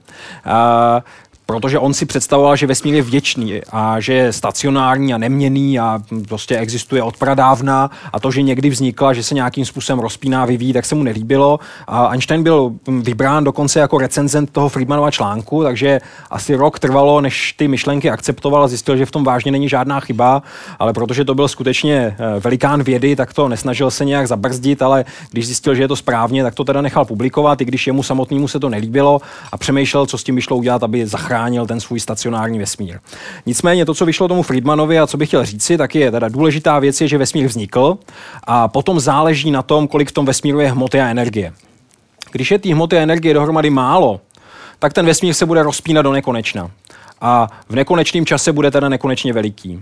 [0.45, 1.03] A
[1.49, 5.99] protože on si představoval, že vesmír je věčný a že je stacionární a neměný a
[6.27, 10.73] prostě existuje od pradávna a to, že někdy vznikla, že se nějakým způsobem rozpíná, vyvíjí,
[10.73, 11.59] tak se mu nelíbilo.
[11.87, 17.53] A Einstein byl vybrán dokonce jako recenzent toho Friedmanova článku, takže asi rok trvalo, než
[17.53, 20.43] ty myšlenky akceptoval a zjistil, že v tom vážně není žádná chyba,
[20.79, 25.05] ale protože to byl skutečně eh, velikán vědy, tak to nesnažil se nějak zabrzdit, ale
[25.31, 28.47] když zjistil, že je to správně, tak to teda nechal publikovat, i když jemu samotnému
[28.47, 32.59] se to nelíbilo a přemýšlel, co s tím vyšlo udělat, aby zachránil ten svůj stacionární
[32.59, 32.99] vesmír.
[33.45, 36.79] Nicméně to, co vyšlo tomu Friedmanovi a co bych chtěl říci, tak je teda důležitá
[36.79, 37.97] věc je, že vesmír vznikl
[38.43, 41.53] a potom záleží na tom, kolik v tom vesmíru je hmoty a energie.
[42.31, 44.21] Když je té hmoty a energie dohromady málo,
[44.79, 46.71] tak ten vesmír se bude rozpínat do nekonečna.
[47.21, 49.79] A v nekonečném čase bude teda nekonečně veliký.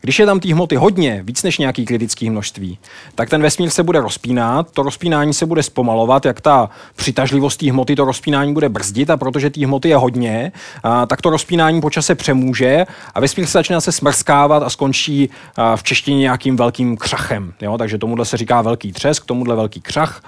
[0.00, 2.78] Když je tam té hmoty hodně, víc než nějaký kritický množství,
[3.14, 7.70] tak ten vesmír se bude rozpínat, to rozpínání se bude zpomalovat, jak ta přitažlivost té
[7.70, 11.80] hmoty to rozpínání bude brzdit a protože té hmoty je hodně, a, tak to rozpínání
[11.80, 16.56] po čase přemůže a vesmír se začne se smrskávat a skončí a, v češtině nějakým
[16.56, 17.52] velkým křachem.
[17.60, 17.78] Jo?
[17.78, 20.22] Takže tomuhle se říká velký třesk, tomuhle velký křach.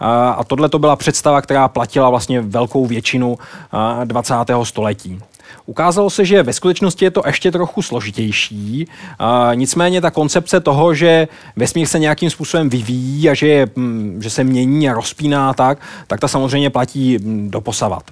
[0.00, 3.38] A, a tohle to byla představa, která platila vlastně velkou většinu
[3.72, 4.34] a, 20.
[4.62, 5.20] století.
[5.66, 8.88] Ukázalo se, že ve skutečnosti je to ještě trochu složitější.
[9.18, 14.18] A nicméně ta koncepce toho, že vesmír se nějakým způsobem vyvíjí a že, je, mm,
[14.22, 18.02] že se mění a rozpíná tak, tak ta samozřejmě platí mm, doposavat.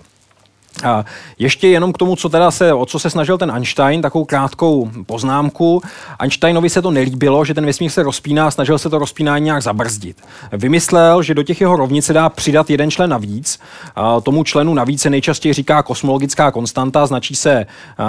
[0.85, 1.05] A
[1.39, 4.91] ještě jenom k tomu, co teda se, o co se snažil ten Einstein, takovou krátkou
[5.07, 5.83] poznámku.
[6.19, 10.17] Einsteinovi se to nelíbilo, že ten vesmír se rozpíná, snažil se to rozpínání nějak zabrzdit.
[10.53, 13.61] Vymyslel, že do těch jeho rovnic se dá přidat jeden člen navíc.
[13.97, 17.67] A tomu členu navíc se nejčastěji říká kosmologická konstanta, značí se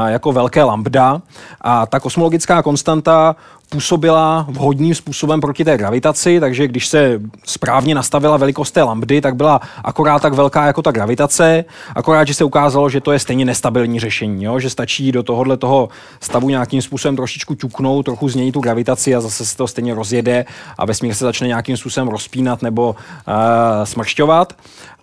[0.07, 1.21] jako velké lambda.
[1.61, 3.35] A ta kosmologická konstanta
[3.69, 9.35] působila vhodným způsobem proti té gravitaci, takže když se správně nastavila velikost té lambdy, tak
[9.35, 13.45] byla akorát tak velká jako ta gravitace, akorát, že se ukázalo, že to je stejně
[13.45, 14.59] nestabilní řešení, jo?
[14.59, 19.21] že stačí do tohohle toho stavu nějakým způsobem trošičku ťuknout, trochu změnit tu gravitaci a
[19.21, 20.45] zase se to stejně rozjede
[20.77, 23.33] a vesmír se začne nějakým způsobem rozpínat nebo uh,
[23.83, 24.53] smršťovat.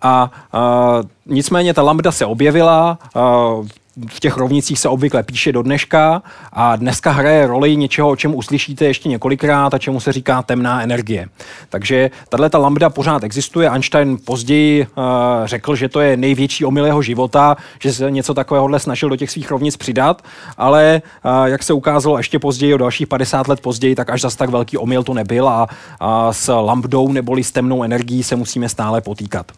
[0.03, 3.67] A uh, nicméně ta lambda se objevila, uh,
[4.09, 8.35] v těch rovnicích se obvykle píše do dneška a dneska hraje roli něčeho, o čem
[8.35, 11.29] uslyšíte ještě několikrát a čemu se říká temná energie.
[11.69, 13.71] Takže tahle ta lambda pořád existuje.
[13.71, 15.05] Einstein později uh,
[15.45, 19.31] řekl, že to je největší omyl jeho života, že se něco takového snažil do těch
[19.31, 20.23] svých rovnic přidat,
[20.57, 24.37] ale uh, jak se ukázalo ještě později, o dalších 50 let později, tak až zas
[24.37, 25.69] tak velký omyl to nebyl a,
[26.01, 29.53] a s lambdou neboli s temnou energií se musíme stále potýkat.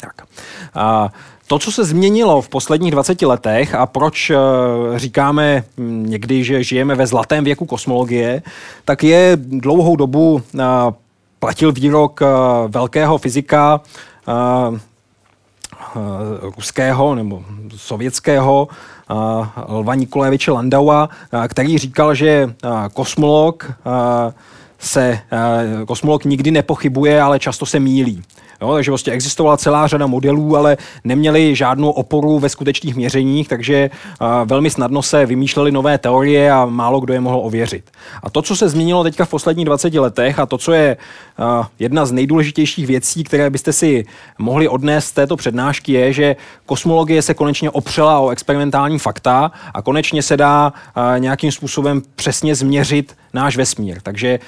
[0.00, 0.26] Tak.
[0.76, 1.08] Uh,
[1.52, 4.36] to, co se změnilo v posledních 20 letech a proč uh,
[4.96, 8.42] říkáme někdy, že žijeme ve zlatém věku kosmologie,
[8.84, 10.60] tak je dlouhou dobu uh,
[11.38, 12.28] platil výrok uh,
[12.70, 13.80] velkého fyzika
[16.56, 17.42] ruského nebo
[17.76, 18.68] sovětského
[19.68, 21.08] Lva Nikolajeviče Landaua,
[21.48, 22.54] který říkal, že
[22.92, 23.72] kosmolog
[24.78, 25.18] se
[25.86, 28.22] kosmolog nikdy nepochybuje, ale často se mílí.
[28.62, 33.90] Jo, takže vlastně existovala celá řada modelů, ale neměli žádnou oporu ve skutečných měřeních, takže
[34.44, 37.84] velmi snadno se vymýšlely nové teorie a málo kdo je mohl ověřit.
[38.22, 40.96] A to, co se změnilo teďka v posledních 20 letech a to, co je
[41.78, 44.04] jedna z nejdůležitějších věcí, které byste si
[44.38, 49.82] mohli odnést z této přednášky, je, že kosmologie se konečně opřela o experimentální fakta a
[49.82, 50.72] konečně se dá
[51.18, 53.98] nějakým způsobem přesně změřit náš vesmír.
[54.02, 54.38] Takže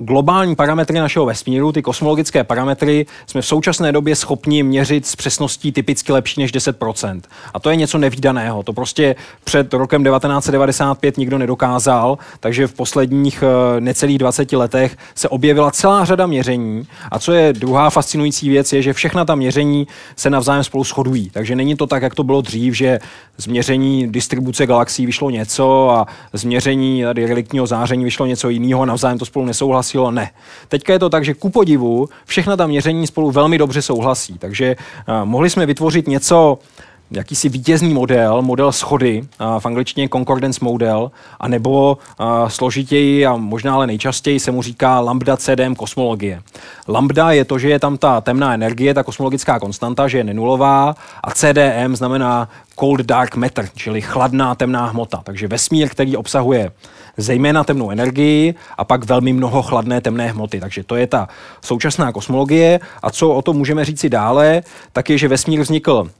[0.00, 5.72] globální parametry našeho vesmíru, ty kosmologické parametry, jsme v současné době schopni měřit s přesností
[5.72, 7.20] typicky lepší než 10%.
[7.54, 8.62] A to je něco nevýdaného.
[8.62, 15.28] To prostě před rokem 1995 nikdo nedokázal, takže v posledních eh, necelých 20 letech se
[15.28, 16.86] objevila celá řada měření.
[17.10, 19.86] A co je druhá fascinující věc, je, že všechna ta měření
[20.16, 21.30] se navzájem spolu shodují.
[21.30, 22.98] Takže není to tak, jak to bylo dřív, že
[23.38, 28.86] z měření distribuce galaxií vyšlo něco a z měření tady reliktního záření vyšlo něco jiného
[28.86, 30.30] navzájem to spolu nesouhlasí souhlasilo, ne.
[30.68, 34.76] Teďka je to tak, že ku podivu všechna ta měření spolu velmi dobře souhlasí, takže
[34.76, 36.58] uh, mohli jsme vytvořit něco,
[37.10, 39.22] jakýsi vítězný model, model schody,
[39.58, 41.98] v angličtině concordance model, anebo
[42.48, 46.42] složitěji a možná ale nejčastěji se mu říká lambda CDM kosmologie.
[46.88, 50.94] Lambda je to, že je tam ta temná energie, ta kosmologická konstanta, že je nenulová
[51.24, 52.48] a CDM znamená
[52.78, 55.20] cold dark matter, čili chladná temná hmota.
[55.24, 56.70] Takže vesmír, který obsahuje
[57.16, 60.60] zejména temnou energii a pak velmi mnoho chladné temné hmoty.
[60.60, 61.28] Takže to je ta
[61.60, 62.80] současná kosmologie.
[63.02, 66.10] A co o tom můžeme říci dále, tak je, že vesmír vznikl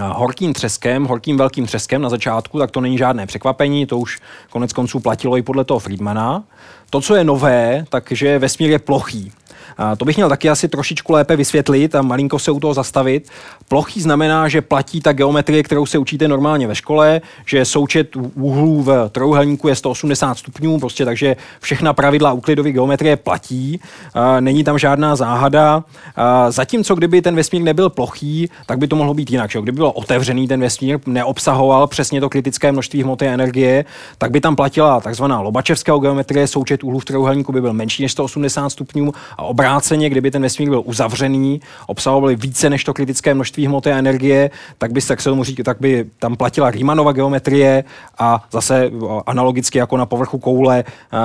[0.00, 4.72] horkým třeskem, horkým velkým třeskem na začátku, tak to není žádné překvapení, to už konec
[4.72, 6.44] konců platilo i podle toho Friedmana.
[6.90, 9.32] To, co je nové, takže vesmír je plochý.
[9.78, 13.28] A to bych měl taky asi trošičku lépe vysvětlit a malinko se u toho zastavit.
[13.68, 18.82] Plochý znamená, že platí ta geometrie, kterou se učíte normálně ve škole, že součet úhlů
[18.82, 23.80] v trojuhelníku je 180 stupňů, prostě takže všechna pravidla uklidové geometrie platí,
[24.14, 25.84] a není tam žádná záhada.
[26.16, 29.50] A zatímco kdyby ten vesmír nebyl plochý, tak by to mohlo být jinak.
[29.50, 29.60] Že?
[29.60, 33.84] Kdyby byl otevřený ten vesmír, neobsahoval přesně to kritické množství hmoty a energie,
[34.18, 38.12] tak by tam platila takzvaná lobačevská geometrie, součet úhlů v trojuhelníku by byl menší než
[38.12, 43.66] 180 stupňů a obráceně, kdyby ten vesmír byl uzavřený, obsahoval více než to kritické množství
[43.66, 47.84] hmoty a energie, tak by, se, tomu tak by tam platila Riemannova geometrie
[48.18, 48.90] a zase
[49.26, 50.84] analogicky jako na povrchu koule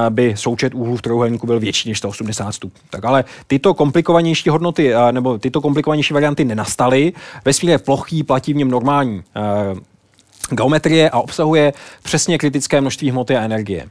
[0.10, 2.82] by součet úhlů v trojuhelníku byl větší než 180 stupňů.
[2.90, 7.14] Tak ale tyto komplikovanější hodnoty nebo tyto komplikovanější varianty nenastaly.
[7.46, 9.24] Vesmír je plochý, platí v něm normální
[10.50, 11.74] geometrie a obsahuje
[12.04, 13.88] přesně kritické množství hmoty a energie.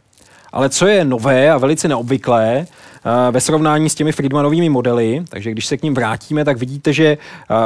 [0.52, 2.66] Ale co je nové a velice neobvyklé, Eh,
[3.30, 7.06] ve srovnání s těmi Friedmanovými modely, takže když se k ním vrátíme, tak vidíte, že
[7.06, 7.18] eh,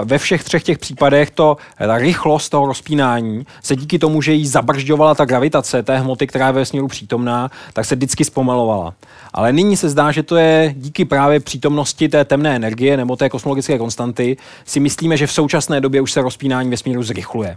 [0.04, 4.32] ve všech třech těch případech to, eh, ta rychlost toho rozpínání se díky tomu, že
[4.32, 8.94] jí zabržďovala ta gravitace té hmoty, která je ve vesmíru přítomná, tak se vždycky zpomalovala.
[9.32, 13.28] Ale nyní se zdá, že to je díky právě přítomnosti té temné energie nebo té
[13.28, 17.56] kosmologické konstanty, si myslíme, že v současné době už se rozpínání vesmíru zrychluje.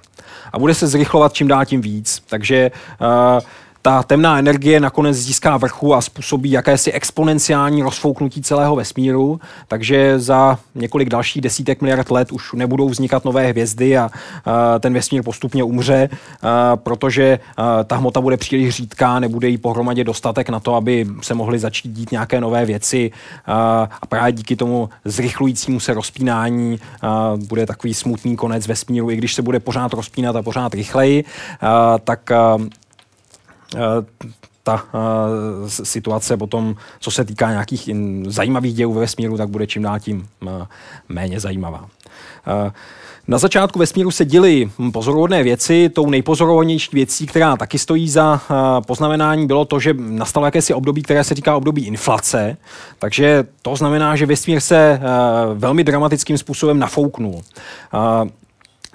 [0.53, 2.23] A bude se zrychlovat čím dál tím víc.
[2.29, 3.41] Takže uh,
[3.85, 10.59] ta temná energie nakonec získá vrchu a způsobí jakési exponenciální rozfouknutí celého vesmíru, takže za
[10.75, 14.09] několik dalších desítek miliard let už nebudou vznikat nové hvězdy a,
[14.79, 16.09] ten vesmír postupně umře,
[16.75, 17.39] protože
[17.85, 21.89] ta hmota bude příliš řídká, nebude jí pohromadě dostatek na to, aby se mohly začít
[21.89, 23.11] dít nějaké nové věci
[24.01, 26.79] a právě díky tomu zrychlujícímu se rozpínání
[27.47, 31.23] bude takový smutný konec vesmíru, i když se bude pořád rozpínat a pořád rychleji,
[32.03, 32.31] tak
[34.63, 39.67] ta uh, situace potom, co se týká nějakých in, zajímavých dějů ve vesmíru, tak bude
[39.67, 40.49] čím dál tím uh,
[41.09, 41.79] méně zajímavá.
[41.81, 42.71] Uh,
[43.27, 45.89] na začátku vesmíru se děly pozoruhodné věci.
[45.89, 48.41] Tou nejpozorovanější věcí, která taky stojí za
[48.87, 52.57] poznamenání, bylo to, že nastalo jakési období, které se říká období inflace.
[52.99, 54.99] Takže to znamená, že vesmír se
[55.53, 57.41] velmi dramatickým způsobem nafouknul.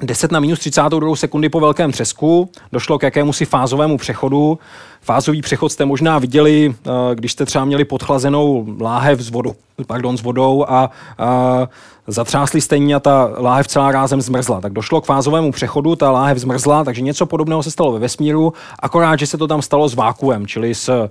[0.02, 4.58] 10 na minus 32 sekundy po velkém třesku došlo k jakému si fázovému přechodu.
[5.00, 9.54] Fázový přechod jste možná viděli, eh, když jste třeba měli podchlazenou láhev s vodou,
[9.86, 11.68] pardon, s vodou a, a
[12.08, 14.60] zatřásli stejně a ta láhev celá rázem zmrzla.
[14.60, 18.52] Tak došlo k fázovému přechodu, ta láhev zmrzla, takže něco podobného se stalo ve vesmíru,
[18.78, 21.08] akorát, že se to tam stalo s vákuem, čili s uh,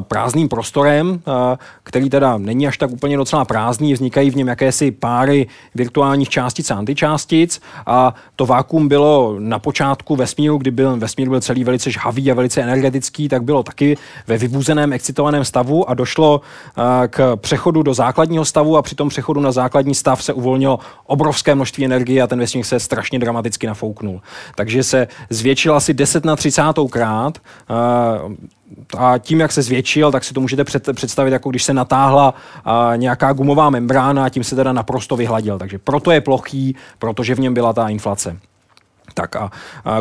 [0.00, 1.34] prázdným prostorem, uh,
[1.82, 6.70] který teda není až tak úplně docela prázdný, vznikají v něm jakési páry virtuálních částic
[6.70, 11.90] a antičástic a to vákuum bylo na počátku vesmíru, kdy byl, vesmír byl celý velice
[11.90, 17.36] žhavý a velice energetický, tak bylo taky ve vybuzeném, excitovaném stavu a došlo uh, k
[17.36, 21.54] přechodu do základního stavu a při tom přechodu na základní stav se se uvolnilo obrovské
[21.54, 24.22] množství energie a ten vesmír se strašně dramaticky nafouknul.
[24.54, 27.38] Takže se zvětšil asi 10 na 30 krát
[28.98, 32.34] a tím, jak se zvětšil, tak si to můžete představit, jako když se natáhla
[32.96, 35.58] nějaká gumová membrána a tím se teda naprosto vyhladil.
[35.58, 38.36] Takže proto je plochý, protože v něm byla ta inflace.
[39.14, 39.50] Tak a,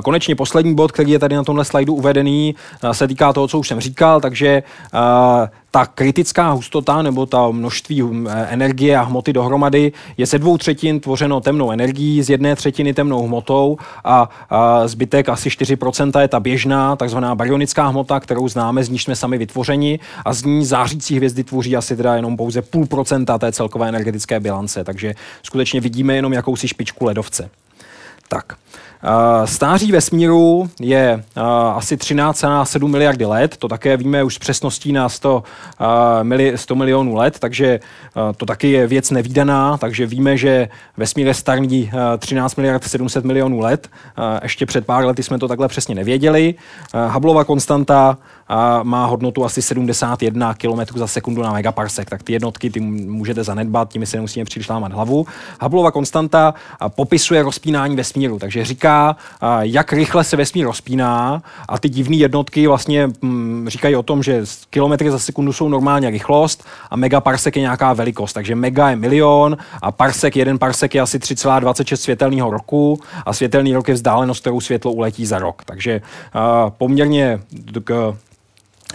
[0.03, 2.55] konečně poslední bod, který je tady na tomhle slajdu uvedený,
[2.91, 4.63] se týká toho, co už jsem říkal, takže
[5.71, 10.99] ta kritická hustota nebo ta množství hm, energie a hmoty dohromady je ze dvou třetin
[10.99, 16.39] tvořeno temnou energií, z jedné třetiny temnou hmotou a, a zbytek asi 4% je ta
[16.39, 21.15] běžná, takzvaná baryonická hmota, kterou známe, z níž jsme sami vytvořeni a z ní zářící
[21.15, 26.15] hvězdy tvoří asi teda jenom pouze půl procenta té celkové energetické bilance, takže skutečně vidíme
[26.15, 27.49] jenom jakousi špičku ledovce.
[28.27, 28.55] Tak.
[29.45, 31.23] Stáří vesmíru je
[31.75, 35.43] asi 13,7 miliardy let, to také víme už s přesností na 100,
[36.55, 37.79] 100 milionů let, takže
[38.37, 43.59] to taky je věc nevýdaná, takže víme, že vesmír je starý 13 miliard 700 milionů
[43.59, 43.89] let.
[44.43, 46.55] Ještě před pár lety jsme to takhle přesně nevěděli.
[47.09, 48.17] Hubbleova konstanta
[48.83, 53.89] má hodnotu asi 71 km za sekundu na megaparsek, tak ty jednotky ty můžete zanedbat,
[53.89, 55.27] tím si nemusíme příliš lámat hlavu.
[55.61, 56.53] Hubbleova konstanta
[56.87, 59.15] popisuje rozpínání vesmíru, takže říká,
[59.61, 64.43] jak rychle se vesmír rozpíná a ty divné jednotky vlastně hm, říkají o tom, že
[64.69, 69.57] kilometry za sekundu jsou normálně rychlost a megaparsek je nějaká velikost, takže mega je milion
[69.81, 74.61] a parsek, jeden parsek je asi 3,26 světelného roku a světelný rok je vzdálenost, kterou
[74.61, 75.63] světlo uletí za rok.
[75.65, 76.01] Takže
[76.35, 77.39] uh, poměrně
[77.83, 78.15] k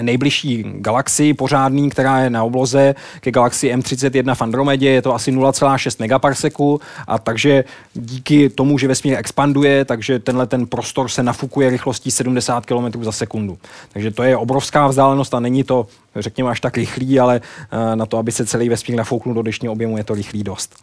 [0.01, 5.33] nejbližší galaxii pořádný, která je na obloze ke galaxii M31 v Andromedě, je to asi
[5.33, 11.71] 0,6 megaparseku a takže díky tomu, že vesmír expanduje, takže tenhle ten prostor se nafukuje
[11.71, 13.59] rychlostí 70 km za sekundu.
[13.93, 15.87] Takže to je obrovská vzdálenost a není to
[16.19, 17.41] řekněme, až tak rychlý, ale
[17.95, 20.77] na to, aby se celý vesmír nafouknul do dnešního objemu, je to rychlý dost.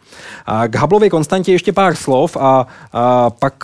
[0.45, 3.63] A k Hubbleově konstantě ještě pár slov a, a pak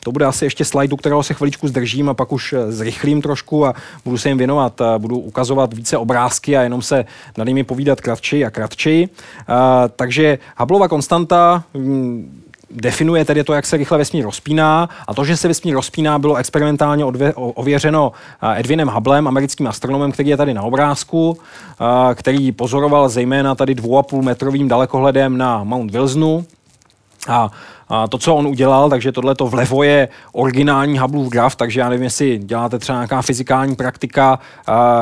[0.00, 3.74] to bude asi ještě slajdu, kterého se chviličku zdržím a pak už zrychlím trošku a
[4.04, 7.04] budu se jim věnovat, budu ukazovat více obrázky a jenom se
[7.36, 9.08] nad nimi povídat kratší a kratší.
[9.96, 15.36] Takže Hubbleova konstanta mm, definuje tedy to, jak se rychle vesmír rozpíná a to, že
[15.36, 18.12] se vesmír rozpíná, bylo experimentálně odvě, ověřeno
[18.56, 21.38] Edwinem Hubblem, americkým astronomem, který je tady na obrázku,
[22.14, 26.44] který pozoroval zejména tady 2,5 metrovým dalekohledem na Mount Wilsonu.
[27.28, 27.50] A
[27.90, 31.88] a to, co on udělal, takže tohle to vlevo je originální Hubbleův graf, takže já
[31.88, 34.38] nevím, jestli děláte třeba nějaká fyzikální praktika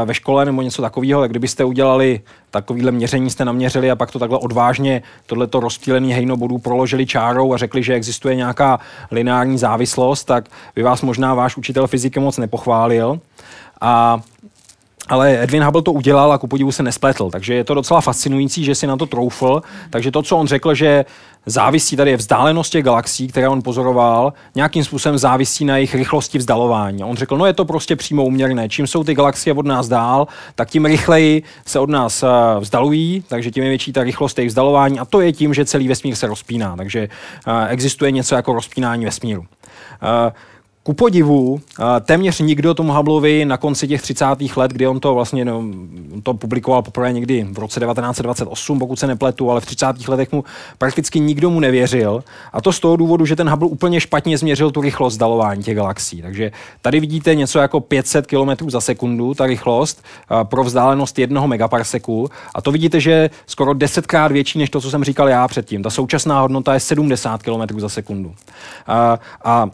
[0.04, 2.20] ve škole nebo něco takového, tak kdybyste udělali
[2.50, 7.54] takovýhle měření jste naměřili a pak to takhle odvážně tohleto rozptýlený hejno bodů proložili čárou
[7.54, 8.80] a řekli, že existuje nějaká
[9.10, 10.44] lineární závislost, tak
[10.76, 13.20] by vás možná váš učitel fyziky moc nepochválil.
[13.80, 14.20] A
[15.08, 18.64] ale Edwin Hubble to udělal a ku podivu se nespletl, takže je to docela fascinující,
[18.64, 19.62] že si na to troufl.
[19.90, 21.04] Takže to, co on řekl, že
[21.50, 26.38] závisí tady je vzdálenost těch galaxií, které on pozoroval, nějakým způsobem závisí na jejich rychlosti
[26.38, 27.04] vzdalování.
[27.04, 28.68] On řekl, no je to prostě přímo uměrné.
[28.68, 32.26] Čím jsou ty galaxie od nás dál, tak tím rychleji se od nás eh,
[32.60, 35.88] vzdalují, takže tím je větší ta rychlost jejich vzdalování a to je tím, že celý
[35.88, 36.76] vesmír se rozpíná.
[36.76, 37.08] Takže
[37.46, 39.44] eh, existuje něco jako rozpínání vesmíru.
[40.88, 41.60] Ku podivu,
[42.00, 44.24] téměř nikdo tomu Hubbleovi na konci těch 30.
[44.56, 48.98] let, kdy on to vlastně no, on to publikoval poprvé někdy v roce 1928, pokud
[48.98, 50.08] se nepletu, ale v 30.
[50.08, 50.44] letech mu
[50.78, 52.24] prakticky nikdo mu nevěřil.
[52.52, 55.76] A to z toho důvodu, že ten Hubble úplně špatně změřil tu rychlost zdalování těch
[55.76, 56.22] galaxií.
[56.22, 60.04] Takže tady vidíte něco jako 500 km za sekundu, ta rychlost
[60.42, 62.28] pro vzdálenost jednoho megaparseku.
[62.54, 65.82] A to vidíte, že skoro desetkrát větší než to, co jsem říkal já předtím.
[65.82, 68.34] Ta současná hodnota je 70 km za sekundu.
[68.86, 69.70] A, a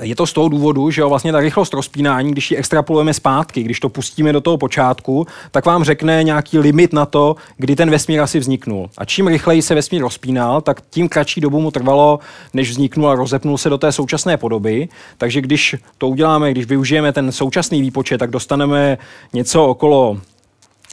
[0.00, 3.62] je to z toho důvodu, že jo, vlastně ta rychlost rozpínání, když ji extrapolujeme zpátky,
[3.62, 7.90] když to pustíme do toho počátku, tak vám řekne nějaký limit na to, kdy ten
[7.90, 8.90] vesmír asi vzniknul.
[8.98, 12.18] A čím rychleji se vesmír rozpínal, tak tím kratší dobu mu trvalo,
[12.54, 14.88] než vzniknul a rozepnul se do té současné podoby.
[15.18, 18.98] Takže když to uděláme, když využijeme ten současný výpočet, tak dostaneme
[19.32, 20.18] něco okolo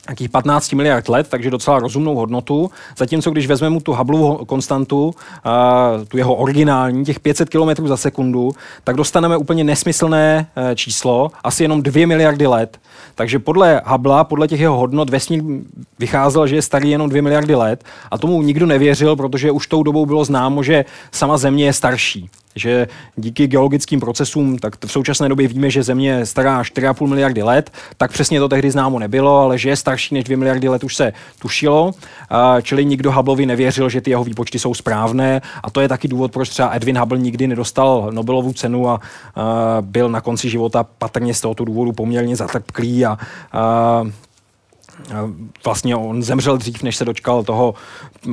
[0.08, 2.72] nějakých 15 miliard let, takže docela rozumnou hodnotu.
[2.98, 5.14] Zatímco když vezmeme tu Hubbleovu konstantu,
[6.08, 8.52] tu jeho originální, těch 500 km za sekundu,
[8.84, 12.78] tak dostaneme úplně nesmyslné e, číslo, asi jenom 2 miliardy let.
[13.16, 15.44] Takže podle Hubble, podle těch jeho hodnot, vesmír
[16.00, 19.84] vycházel, že je starý jenom 2 miliardy let a tomu nikdo nevěřil, protože už tou
[19.84, 25.30] dobou bylo známo, že sama Země je starší že díky geologickým procesům, tak v současné
[25.30, 29.38] době víme, že Země je stará 4,5 miliardy let, tak přesně to tehdy známo nebylo,
[29.38, 31.92] ale že je starší než 2 miliardy let už se tušilo,
[32.62, 35.42] čili nikdo Hubbleovi nevěřil, že ty jeho výpočty jsou správné.
[35.64, 39.00] A to je taky důvod, proč třeba Edwin Hubble nikdy nedostal Nobelovu cenu a,
[39.82, 43.18] byl na konci života patrně z tohoto důvodu poměrně zatrpklý a,
[43.52, 44.04] a
[45.66, 47.74] vlastně on zemřel dřív, než se dočkal toho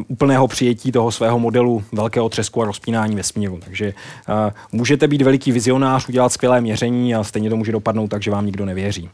[0.09, 3.59] úplného přijetí toho svého modelu velkého třesku a rozpínání vesmíru.
[3.65, 3.95] Takže
[4.29, 4.35] uh,
[4.73, 8.47] můžete být veliký vizionář, udělat skvělé měření a stejně to může dopadnout tak, že vám
[8.47, 9.11] nikdo nevěří.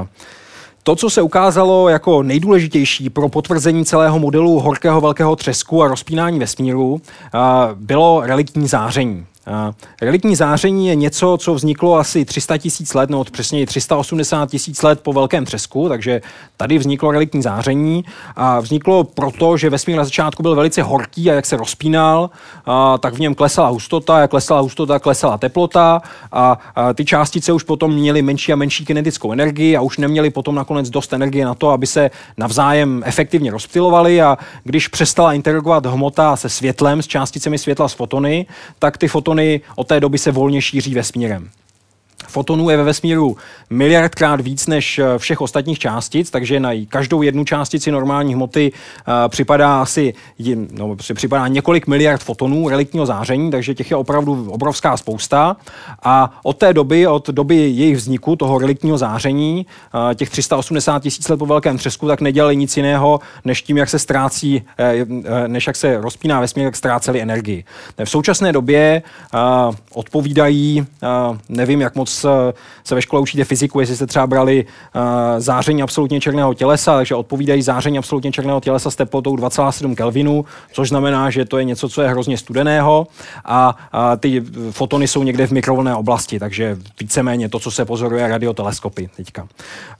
[0.00, 0.06] Uh,
[0.82, 6.38] to, co se ukázalo jako nejdůležitější pro potvrzení celého modelu horkého velkého třesku a rozpínání
[6.38, 7.00] vesmíru,
[7.74, 9.26] bylo reliktní záření.
[10.02, 15.00] Reliktní záření je něco, co vzniklo asi 300 tisíc let, nebo přesně 380 tisíc let
[15.00, 16.22] po velkém třesku, takže
[16.56, 18.04] tady vzniklo reliktní záření.
[18.36, 22.30] A vzniklo proto, že vesmír na začátku byl velice horký a jak se rozpínal,
[22.66, 26.02] a, tak v něm klesala hustota, jak klesala hustota, klesala teplota.
[26.32, 30.30] A, a ty částice už potom měly menší a menší kinetickou energii a už neměly
[30.30, 35.86] potom nakonec dost energie na to, aby se navzájem efektivně rozptylovaly a když přestala interagovat
[35.86, 38.46] hmota se světlem, s částicemi světla, s fotony,
[38.78, 41.50] tak ty fotony fotony od té doby se volně šíří vesmírem.
[42.28, 43.36] Fotonů je ve vesmíru
[43.70, 49.14] miliardkrát víc než eh, všech ostatních částic, takže na každou jednu částici normální hmoty uh,
[49.28, 50.14] připadá asi
[50.70, 55.56] no, připadá několik miliard fotonů reliktního záření, takže těch je opravdu obrovská spousta.
[56.02, 61.28] A od té doby, od doby jejich vzniku, toho reliktního záření, uh, těch 380 tisíc
[61.28, 64.62] let po velkém třesku, tak nedělali nic jiného, než tím, jak se ztrácí,
[65.46, 67.64] než jak se rozpíná vesmír, jak ztráceli energii.
[68.04, 69.02] V současné době
[69.94, 70.86] odpovídají,
[71.48, 72.15] nevím, jak moc
[72.84, 75.02] se ve škole učíte fyziku, jestli jste třeba brali uh,
[75.38, 80.88] záření absolutně černého tělesa, takže odpovídají záření absolutně černého tělesa s teplotou 2,7 Kelvinu, což
[80.88, 83.06] znamená, že to je něco, co je hrozně studeného
[83.44, 88.28] a, a ty fotony jsou někde v mikrovlné oblasti, takže víceméně to, co se pozoruje
[88.28, 89.48] radioteleskopy teďka.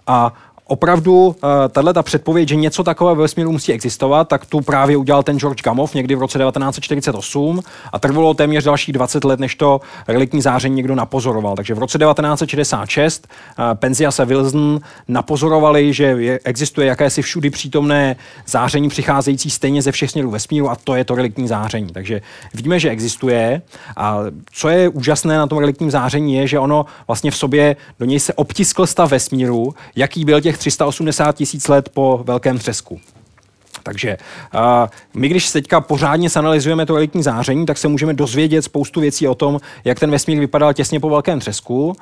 [0.06, 0.32] A
[0.66, 1.36] opravdu
[1.70, 5.38] tahle ta předpověď, že něco takového ve vesmíru musí existovat, tak tu právě udělal ten
[5.38, 7.62] George Gamow někdy v roce 1948
[7.92, 11.56] a trvalo téměř dalších 20 let, než to reliktní záření někdo napozoroval.
[11.56, 13.28] Takže v roce 1966
[13.74, 20.30] Penzias a Wilson napozorovali, že existuje jakési všudy přítomné záření přicházející stejně ze všech směrů
[20.30, 21.92] vesmíru a to je to reliktní záření.
[21.92, 22.20] Takže
[22.54, 23.62] vidíme, že existuje
[23.96, 24.18] a
[24.52, 28.20] co je úžasné na tom reliktním záření je, že ono vlastně v sobě do něj
[28.20, 33.00] se obtiskl stav vesmíru, jaký byl těch 380 tisíc let po velkém třesku.
[33.82, 34.16] Takže
[34.54, 34.60] uh,
[35.14, 39.34] my, když teďka pořádně sanalizujeme to reliktní záření, tak se můžeme dozvědět spoustu věcí o
[39.34, 41.88] tom, jak ten vesmír vypadal těsně po velkém třesku.
[41.88, 41.94] Uh,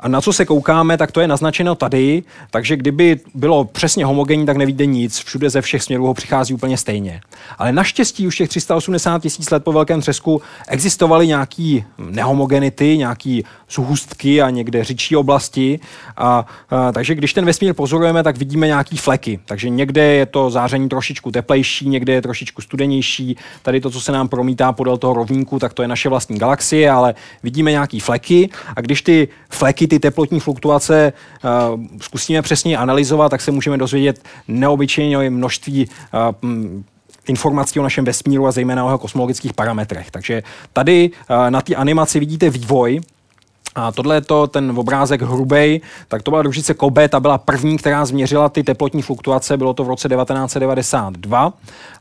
[0.00, 4.46] a na co se koukáme, tak to je naznačeno tady, takže kdyby bylo přesně homogenní,
[4.46, 7.20] tak nevíde nic, všude ze všech směrů ho přichází úplně stejně.
[7.58, 14.42] Ale naštěstí už těch 380 tisíc let po velkém třesku existovaly nějaký nehomogenity, nějaký zhůstky
[14.42, 15.80] a někde řičí oblasti.
[16.16, 19.40] A, a, takže když ten vesmír pozorujeme, tak vidíme nějaký fleky.
[19.44, 23.36] Takže někde je to záření trošičku teplejší, někde je trošičku studenější.
[23.62, 26.90] Tady to, co se nám promítá podél toho rovníku, tak to je naše vlastní galaxie,
[26.90, 28.50] ale vidíme nějaký fleky.
[28.76, 31.12] A když ty fleky ty teplotní fluktuace
[31.72, 36.52] uh, zkusíme přesně analyzovat, tak se můžeme dozvědět neobyčejné množství uh,
[37.28, 40.10] informací o našem vesmíru a zejména o jeho kosmologických parametrech.
[40.10, 43.00] Takže tady uh, na té animaci vidíte vývoj
[43.74, 47.76] a tohle je to, ten obrázek hrubej, tak to byla družice Kobe, ta byla první,
[47.76, 51.52] která změřila ty teplotní fluktuace, bylo to v roce 1992.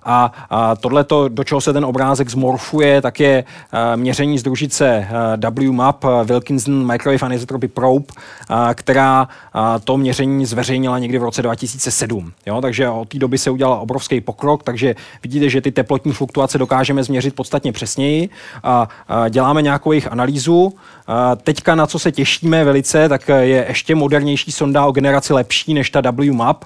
[0.03, 5.07] A, a tohle, do čeho se ten obrázek zmorfuje, tak je uh, měření z družice
[5.41, 8.05] uh, WMAP, uh, Wilkinson Microwave Anisotropy Probe,
[8.49, 12.34] uh, která uh, to měření zveřejnila někdy v roce 2007.
[12.45, 12.61] Jo?
[12.61, 17.03] Takže od té doby se udělal obrovský pokrok, takže vidíte, že ty teplotní fluktuace dokážeme
[17.03, 18.30] změřit podstatně přesněji.
[18.63, 20.63] A, uh, děláme nějakou jejich analýzu.
[20.63, 20.74] Uh,
[21.58, 25.89] teďka na co se těšíme velice, tak je ještě modernější sonda o generaci lepší než
[25.89, 26.66] ta WMAP,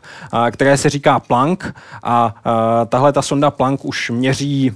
[0.52, 1.64] které se říká Planck.
[2.04, 2.36] A
[2.90, 4.72] tahle ta sonda Planck už měří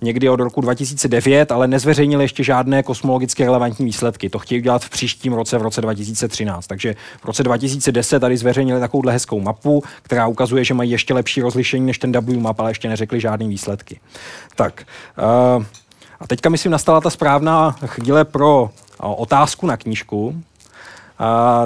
[0.00, 4.30] někdy od roku 2009, ale nezveřejnili ještě žádné kosmologicky relevantní výsledky.
[4.30, 6.66] To chtějí udělat v příštím roce, v roce 2013.
[6.66, 11.42] Takže v roce 2010 tady zveřejnili takovou hezkou mapu, která ukazuje, že mají ještě lepší
[11.42, 14.00] rozlišení než ten WMAP, ale ještě neřekli žádné výsledky.
[14.56, 14.82] Tak.
[15.56, 15.64] Uh,
[16.20, 20.26] a teďka myslím nastala ta správná chvíle pro otázku na knížku.
[20.26, 20.36] Uh,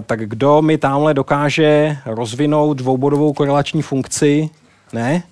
[0.07, 4.51] tak kdo mi tamhle dokáže rozvinout dvoubodovou korelační funkci?
[4.92, 5.22] Ne?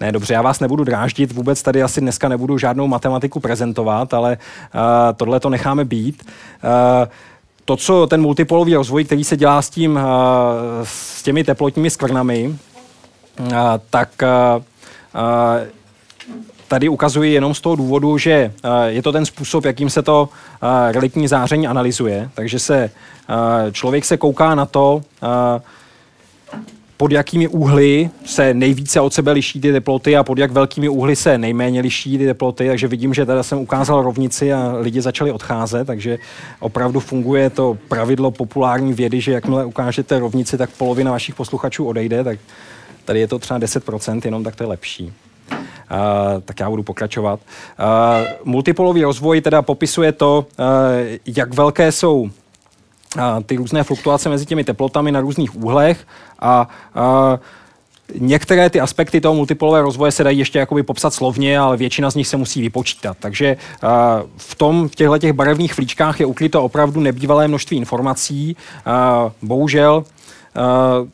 [0.00, 4.38] Ne, dobře, já vás nebudu dráždit, vůbec tady asi dneska nebudu žádnou matematiku prezentovat, ale
[4.74, 4.80] uh,
[5.16, 6.22] tohle to necháme být.
[6.24, 7.08] Uh,
[7.64, 10.02] to, co ten multipolový rozvoj, který se dělá s, tím, uh,
[10.82, 12.58] s těmi teplotními skvrnami,
[13.40, 13.46] uh,
[13.90, 14.62] tak uh,
[16.70, 18.52] tady ukazuji jenom z toho důvodu, že
[18.86, 20.28] je to ten způsob, jakým se to
[20.90, 22.30] reliktní záření analyzuje.
[22.34, 22.90] Takže se
[23.72, 25.02] člověk se kouká na to,
[26.96, 31.16] pod jakými úhly se nejvíce od sebe liší ty teploty a pod jak velkými úhly
[31.16, 35.32] se nejméně liší ty teploty, takže vidím, že teda jsem ukázal rovnici a lidi začali
[35.32, 36.18] odcházet, takže
[36.60, 42.24] opravdu funguje to pravidlo populární vědy, že jakmile ukážete rovnici, tak polovina vašich posluchačů odejde,
[42.24, 42.38] tak
[43.04, 45.12] tady je to třeba 10%, jenom tak to je lepší.
[46.44, 47.40] Tak já budu pokračovat.
[48.44, 50.46] Multipolový rozvoj teda popisuje to,
[51.26, 52.30] jak velké jsou
[53.46, 56.06] ty různé fluktuace mezi těmi teplotami na různých úhlech
[56.40, 56.68] a,
[58.14, 62.14] Některé ty aspekty toho multipolového rozvoje se dají ještě jakoby popsat slovně, ale většina z
[62.14, 63.16] nich se musí vypočítat.
[63.20, 63.56] Takže
[64.36, 68.56] v tom, v těchto těch barevných flíčkách je ukryto opravdu nebývalé množství informací.
[69.42, 70.04] Bohužel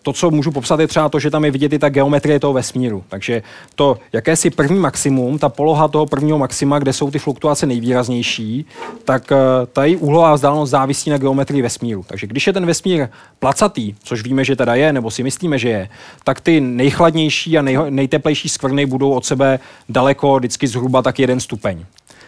[0.02, 2.52] to, co můžu popsat, je třeba to, že tam je vidět i ta geometrie toho
[2.52, 3.04] vesmíru.
[3.08, 3.42] Takže
[3.74, 8.66] to jakési první maximum, ta poloha toho prvního maxima, kde jsou ty fluktuace nejvýraznější,
[9.04, 9.36] tak uh,
[9.72, 12.04] ta její úhlová vzdálenost závisí na geometrii vesmíru.
[12.06, 13.08] Takže když je ten vesmír
[13.38, 15.88] placatý, což víme, že teda je, nebo si myslíme, že je,
[16.24, 19.58] tak ty nejchladnější a nej, nejteplejší skvrny budou od sebe
[19.88, 21.84] daleko, vždycky zhruba tak jeden stupeň.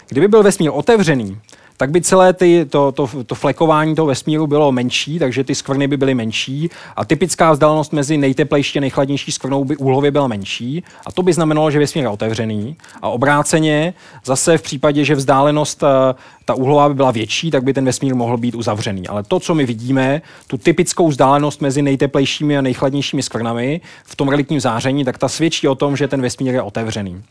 [0.08, 1.38] Kdyby byl vesmír otevřený,
[1.78, 5.88] tak by celé ty, to, to, to flekování toho vesmíru bylo menší, takže ty skvrny
[5.88, 10.82] by byly menší a typická vzdálenost mezi nejteplejší a nejchladnější skvrnou by úhlově byla menší
[11.06, 15.82] a to by znamenalo, že vesmír je otevřený a obráceně zase v případě, že vzdálenost
[15.82, 16.14] eh,
[16.44, 19.08] ta úhlová by byla větší, tak by ten vesmír mohl být uzavřený.
[19.08, 24.28] Ale to, co my vidíme, tu typickou vzdálenost mezi nejteplejšími a nejchladnějšími skvrnami v tom
[24.28, 27.22] reliktním záření, tak ta svědčí o tom, že ten vesmír je otevřený.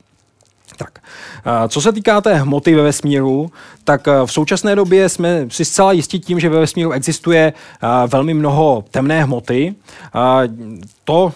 [0.77, 0.99] Tak.
[1.67, 3.51] Co se týká té hmoty ve vesmíru,
[3.83, 7.53] tak v současné době jsme si zcela jistí tím, že ve vesmíru existuje
[8.07, 9.75] velmi mnoho temné hmoty.
[11.03, 11.33] To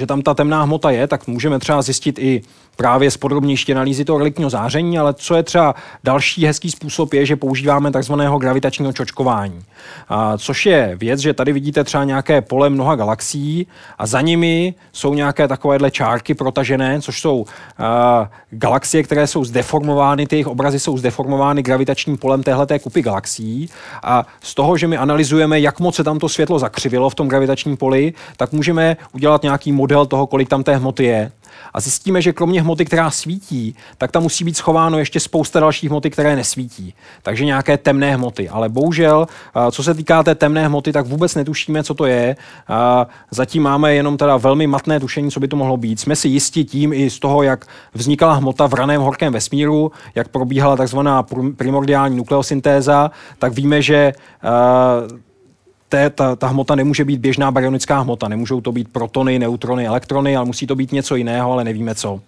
[0.00, 2.42] že tam ta temná hmota je, tak můžeme třeba zjistit i
[2.80, 5.74] právě z podrobnější analýzy toho reliktního záření, ale co je třeba
[6.04, 9.60] další hezký způsob je, že používáme takzvaného gravitačního čočkování.
[10.08, 13.66] A, což je věc, že tady vidíte třeba nějaké pole mnoha galaxií
[13.98, 17.44] a za nimi jsou nějaké takovéhle čárky protažené, což jsou
[17.78, 23.70] a, galaxie, které jsou zdeformovány, ty jejich obrazy jsou zdeformovány gravitačním polem téhleté kupy galaxií
[24.02, 27.28] a z toho, že my analyzujeme, jak moc se tam to světlo zakřivilo v tom
[27.28, 31.32] gravitačním poli, tak můžeme udělat nějaký model toho, kolik tam té hmoty je
[31.74, 35.90] a zjistíme, že kromě hmoty, která svítí, tak tam musí být schováno ještě spousta dalších
[35.90, 36.94] hmoty, které nesvítí.
[37.22, 38.48] Takže nějaké temné hmoty.
[38.48, 39.26] Ale bohužel,
[39.70, 42.36] co se týká té temné hmoty, tak vůbec netušíme, co to je.
[43.30, 46.00] Zatím máme jenom teda velmi matné tušení, co by to mohlo být.
[46.00, 50.28] Jsme si jistí tím i z toho, jak vznikala hmota v raném horkém vesmíru, jak
[50.28, 51.26] probíhala takzvaná
[51.56, 54.12] primordiální nukleosyntéza, tak víme, že
[55.90, 58.28] té, ta, ta hmota nemůže být běžná baryonická hmota.
[58.28, 62.12] Nemůžou to být protony, neutrony, elektrony, ale musí to být něco jiného, ale nevíme co.
[62.14, 62.20] Uh,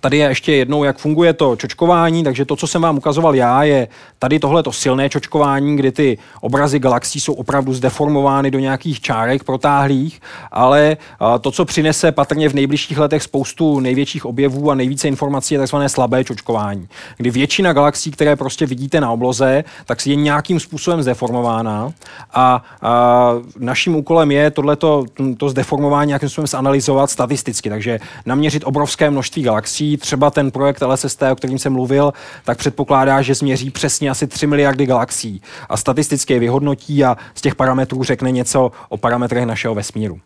[0.00, 3.62] Tady je ještě jednou, jak funguje to čočkování, takže to, co jsem vám ukazoval já,
[3.62, 3.88] je
[4.18, 10.20] tady tohleto silné čočkování, kdy ty obrazy galaxií jsou opravdu zdeformovány do nějakých čárek protáhlých,
[10.52, 10.96] ale
[11.40, 15.76] to, co přinese patrně v nejbližších letech spoustu největších objevů a nejvíce informací, je tzv.
[15.86, 21.92] slabé čočkování, kdy většina galaxií, které prostě vidíte na obloze, tak je nějakým způsobem zdeformována.
[22.34, 25.04] A, a naším úkolem je tohleto,
[25.36, 30.82] to zdeformování nějakým způsobem zanalizovat statisticky, takže naměřit obrovské množství galaxií galaxií, třeba ten projekt
[30.82, 32.12] LSST, o kterým jsem mluvil,
[32.44, 37.40] tak předpokládá, že změří přesně asi 3 miliardy galaxií a statisticky je vyhodnotí a z
[37.40, 40.20] těch parametrů řekne něco o parametrech našeho vesmíru.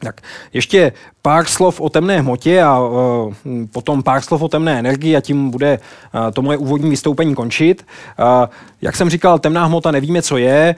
[0.00, 0.20] Tak
[0.52, 3.34] ještě pár slov o temné hmotě a uh,
[3.72, 7.82] potom pár slov o temné energii a tím bude uh, to moje úvodní vystoupení končit.
[7.82, 8.46] Uh,
[8.82, 10.74] jak jsem říkal, temná hmota nevíme, co je.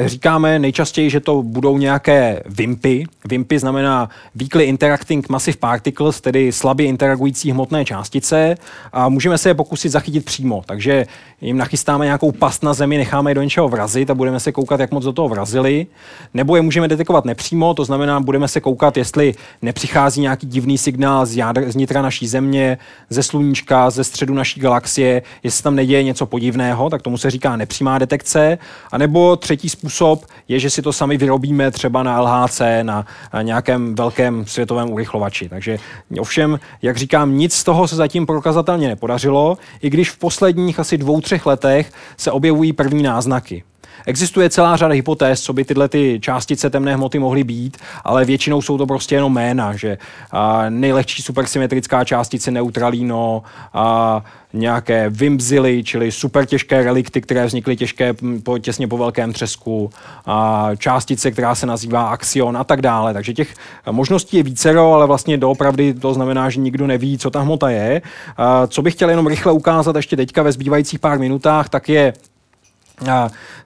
[0.00, 3.04] Uh, říkáme nejčastěji, že to budou nějaké VIMPy.
[3.24, 8.54] VIMPy znamená Weakly Interacting Massive Particles, tedy slabě interagující hmotné částice
[8.92, 10.62] a můžeme se je pokusit zachytit přímo.
[10.66, 11.06] Takže
[11.40, 14.80] jim nachystáme nějakou past na zemi, necháme je do něčeho vrazit a budeme se koukat,
[14.80, 15.86] jak moc do toho vrazili.
[16.34, 21.26] Nebo je můžeme detekovat nepřímo, to znamená, budeme se koukat, jestli nepřichází nějaký divný signál
[21.26, 22.78] z, jádr, z nitra naší země,
[23.10, 27.37] ze sluníčka, ze středu naší galaxie, jestli tam neděje něco podivného, tak tomu se říká
[27.56, 28.58] nepřímá detekce.
[28.92, 33.42] A nebo třetí způsob je, že si to sami vyrobíme třeba na LHC, na, na
[33.42, 35.48] nějakém velkém světovém urychlovači.
[35.48, 35.78] Takže
[36.20, 40.98] ovšem, jak říkám, nic z toho se zatím prokazatelně nepodařilo, i když v posledních asi
[40.98, 43.64] dvou, třech letech se objevují první náznaky.
[44.06, 48.62] Existuje celá řada hypotéz, co by tyhle ty částice temné hmoty mohly být, ale většinou
[48.62, 49.98] jsou to prostě jenom jména, že
[50.30, 53.42] a nejlehčí supersymetrická částice neutralino,
[53.74, 54.22] a
[54.52, 59.90] nějaké vimbzily, čili super těžké relikty, které vznikly těžké po, těsně po velkém třesku,
[60.26, 63.12] a částice, která se nazývá axion a tak dále.
[63.14, 63.54] Takže těch
[63.90, 68.02] možností je vícero, ale vlastně doopravdy to znamená, že nikdo neví, co ta hmota je.
[68.36, 72.12] A co bych chtěl jenom rychle ukázat ještě teďka ve zbývajících pár minutách, tak je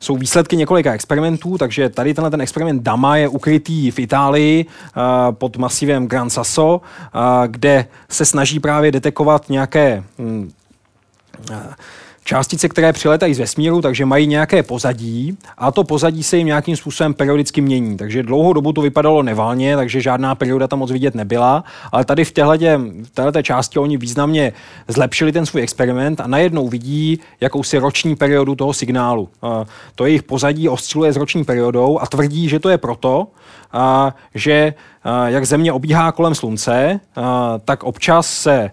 [0.00, 4.66] jsou výsledky několika experimentů, takže tady tenhle ten experiment DAMA je ukrytý v Itálii
[5.30, 6.80] pod masivem Gran Sasso,
[7.46, 10.52] kde se snaží právě detekovat nějaké hm,
[12.24, 16.76] částice, které přiletají z vesmíru, takže mají nějaké pozadí a to pozadí se jim nějakým
[16.76, 17.96] způsobem periodicky mění.
[17.96, 22.24] Takže dlouhou dobu to vypadalo nevalně, takže žádná perioda tam moc vidět nebyla, ale tady
[22.24, 22.32] v
[23.12, 24.52] této části oni významně
[24.88, 29.28] zlepšili ten svůj experiment a najednou vidí jakousi roční periodu toho signálu.
[29.94, 33.26] To jejich pozadí osciluje s roční periodou a tvrdí, že to je proto,
[34.34, 34.74] že
[35.26, 37.00] jak Země obíhá kolem Slunce,
[37.64, 38.70] tak občas se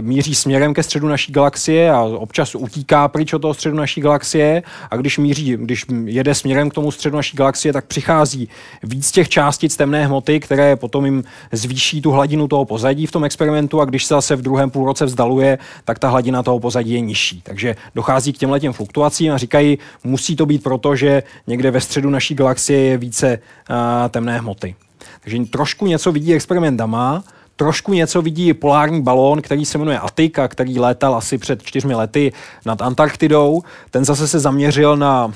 [0.00, 4.62] míří směrem ke středu naší galaxie a občas utíká pryč od toho středu naší galaxie
[4.90, 8.48] a když míří, když jede směrem k tomu středu naší galaxie, tak přichází
[8.82, 13.24] víc těch částic temné hmoty, které potom jim zvýší tu hladinu toho pozadí v tom
[13.24, 17.00] experimentu a když se zase v druhém půlroce vzdaluje, tak ta hladina toho pozadí je
[17.00, 17.42] nižší.
[17.42, 21.80] Takže dochází k těmhle těm fluktuacím a říkají, musí to být proto, že někde ve
[21.80, 23.38] středu naší galaxie je více
[23.70, 23.76] uh,
[24.08, 24.74] temné hmoty.
[25.20, 27.24] Takže trošku něco vidí experiment Dama,
[27.56, 32.32] trošku něco vidí polární balón, který se jmenuje Atika, který létal asi před čtyřmi lety
[32.66, 33.62] nad Antarktidou.
[33.90, 35.32] Ten zase se zaměřil na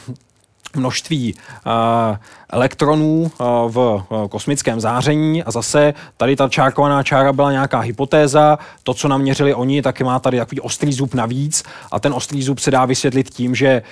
[0.77, 2.17] množství uh,
[2.53, 5.43] elektronů eh, v eh, kosmickém záření.
[5.43, 10.19] A zase tady ta čárkovaná čára byla nějaká hypotéza, to, co naměřili oni, taky má
[10.19, 11.63] tady takový ostrý zub navíc.
[11.93, 13.83] A ten ostrý zub se dá vysvětlit tím, že eh,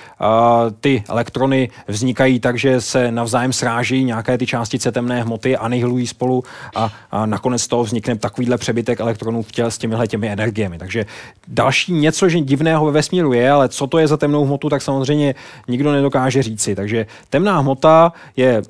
[0.80, 6.44] ty elektrony vznikají tak, že se navzájem sráží nějaké ty částice temné hmoty, anihilují spolu
[6.74, 10.78] a, a nakonec z toho vznikne takovýhle přebytek elektronů v těle s těmihle těmi energiemi.
[10.78, 11.06] Takže
[11.48, 14.82] další něco že divného ve vesmíru je, ale co to je za temnou hmotu, tak
[14.82, 15.34] samozřejmě
[15.68, 16.74] nikdo nedokáže říci říci.
[16.74, 18.62] Takže temná hmota je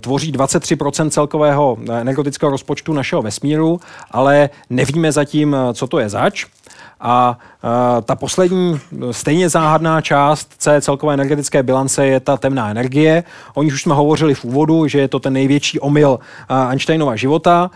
[0.00, 3.80] tvoří 23% celkového energetického rozpočtu našeho vesmíru,
[4.10, 6.46] ale nevíme zatím, co to je zač.
[7.00, 7.38] A
[8.04, 8.80] ta poslední,
[9.10, 10.48] stejně záhadná část
[10.80, 13.24] celkové energetické bilance je ta temná energie.
[13.54, 16.18] O níž už jsme hovořili v úvodu, že je to ten největší omyl
[16.48, 17.70] Einsteinova života.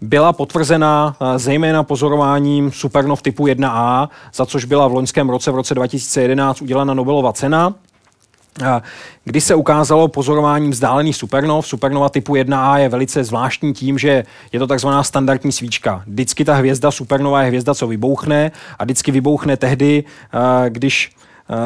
[0.00, 5.74] Byla potvrzena zejména pozorováním supernov typu 1A, za což byla v loňském roce, v roce
[5.74, 7.74] 2011, udělena Nobelova cena.
[9.24, 14.58] Kdy se ukázalo pozorováním vzdálených supernov, supernova typu 1A je velice zvláštní tím, že je
[14.58, 16.02] to takzvaná standardní svíčka.
[16.06, 20.04] Vždycky ta hvězda supernova je hvězda, co vybouchne a vždycky vybouchne tehdy,
[20.68, 21.17] když Eh,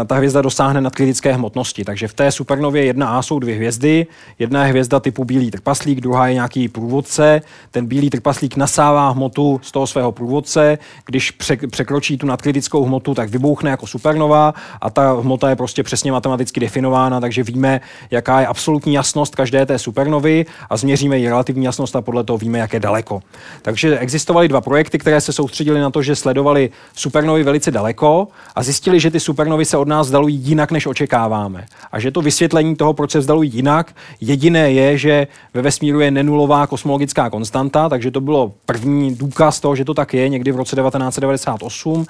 [0.07, 1.85] ta hvězda dosáhne nadkritické hmotnosti.
[1.85, 4.07] Takže v té supernově 1A jsou dvě hvězdy.
[4.39, 7.41] Jedna je hvězda typu bílý trpaslík, druhá je nějaký průvodce.
[7.70, 10.78] Ten bílý trpaslík nasává hmotu z toho svého průvodce.
[11.07, 11.30] Když
[11.70, 16.61] překročí tu nadkritickou hmotu, tak vybouchne jako supernova a ta hmota je prostě přesně matematicky
[16.61, 17.80] definována, takže víme,
[18.11, 22.39] jaká je absolutní jasnost každé té supernovy a změříme její relativní jasnost a podle toho
[22.39, 23.22] víme, jak je daleko.
[23.62, 28.62] Takže existovaly dva projekty, které se soustředily na to, že sledovali supernovy velice daleko a
[28.62, 31.64] zjistili, že ty supernovy se od nás vzdalují jinak, než očekáváme.
[31.93, 36.11] A že to vysvětlení toho, proč se vzdalují jinak, jediné je, že ve vesmíru je
[36.11, 40.57] nenulová kosmologická konstanta, takže to bylo první důkaz toho, že to tak je, někdy v
[40.57, 42.05] roce 1998.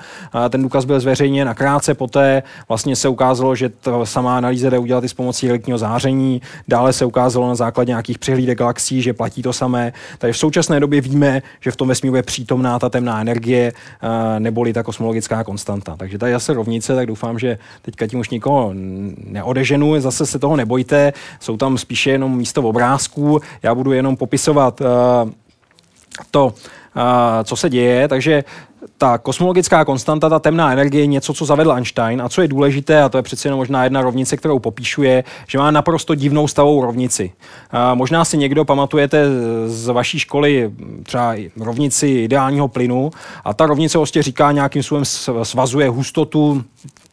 [0.51, 4.79] Ten důkaz byl zveřejněn a krátce poté vlastně se ukázalo, že to samá analýza jde
[4.79, 6.43] udělat i s pomocí elektního záření.
[6.69, 9.93] Dále se ukázalo na základě nějakých přehlídek galaxií, že platí to samé.
[10.19, 13.73] Takže v současné době víme, že v tom vesmíru je přítomná ta temná energie,
[14.39, 15.97] neboli ta kosmologická konstanta.
[15.97, 17.52] Takže tady zase rovnice, tak doufám, že
[17.83, 18.71] teďka tím už nikoho
[19.27, 24.81] neodeženu, zase se toho nebojte, jsou tam spíše jenom místo obrázků, já budu jenom popisovat
[24.81, 24.87] uh,
[26.31, 26.53] to, uh,
[27.45, 28.45] co se děje, takže
[28.99, 32.23] ta kosmologická konstanta, ta temná energie je něco, co zavedl Einstein.
[32.23, 35.25] A co je důležité, a to je přeci jenom možná jedna rovnice, kterou popíšu, je,
[35.47, 37.33] že má naprosto divnou stavou rovnici.
[37.71, 39.27] A možná si někdo pamatujete
[39.67, 40.73] z vaší školy
[41.03, 43.11] třeba rovnici ideálního plynu.
[43.45, 45.05] A ta rovnice vlastně říká nějakým způsobem
[45.45, 46.65] svazuje hustotu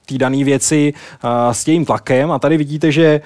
[0.09, 0.93] té dané věci
[1.51, 3.21] s tím tlakem a tady vidíte, že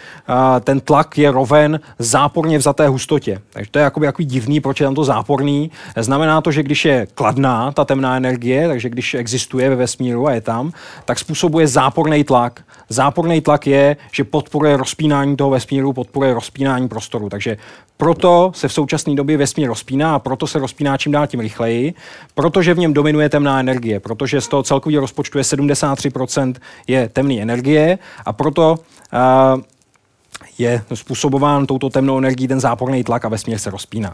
[0.64, 3.42] ten tlak je roven záporně vzaté hustotě.
[3.54, 5.72] Takže to je jakoby jakoby divný, proč je tam to záporný.
[5.98, 10.32] Znamená to, že když je kladná ta temná energie, takže když existuje ve vesmíru a
[10.32, 10.72] je tam,
[11.06, 12.62] tak způsobuje záporný tlak.
[12.90, 17.30] Záporný tlak je, že podporuje rozpínání toho vesmíru, podporuje rozpínání prostoru.
[17.30, 17.58] Takže
[17.98, 21.94] proto se v současné době vesmír rozpíná a proto se rozpíná čím dál tím rychleji,
[22.36, 26.56] protože v něm dominuje temná energie, protože z toho celkového rozpočtu je 73%
[26.88, 29.62] je temné energie a proto uh,
[30.58, 34.10] je způsobován touto temnou energií ten záporný tlak a vesmír se rozpíná.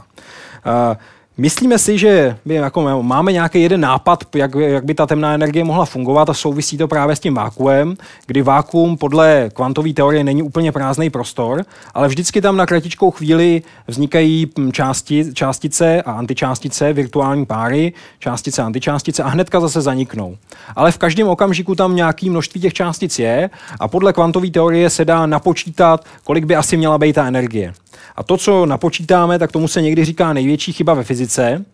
[0.65, 0.97] Uh,
[1.39, 5.63] Myslíme si, že my jako máme nějaký jeden nápad, jak, jak by ta temná energie
[5.63, 10.43] mohla fungovat a souvisí to právě s tím vákuem, kdy vákuum podle kvantové teorie není
[10.43, 16.93] úplně prázdný prostor, ale vždycky tam na kratičkou chvíli vznikají hm, části, částice a antičástice,
[16.93, 20.37] virtuální páry, částice a antičástice a hnedka zase zaniknou.
[20.75, 25.05] Ale v každém okamžiku tam nějaký množství těch částic je a podle kvantové teorie se
[25.05, 27.73] dá napočítat, kolik by asi měla být ta energie.
[28.15, 31.65] A to, co napočítáme, tak tomu se někdy říká největší chyba ve fyzice,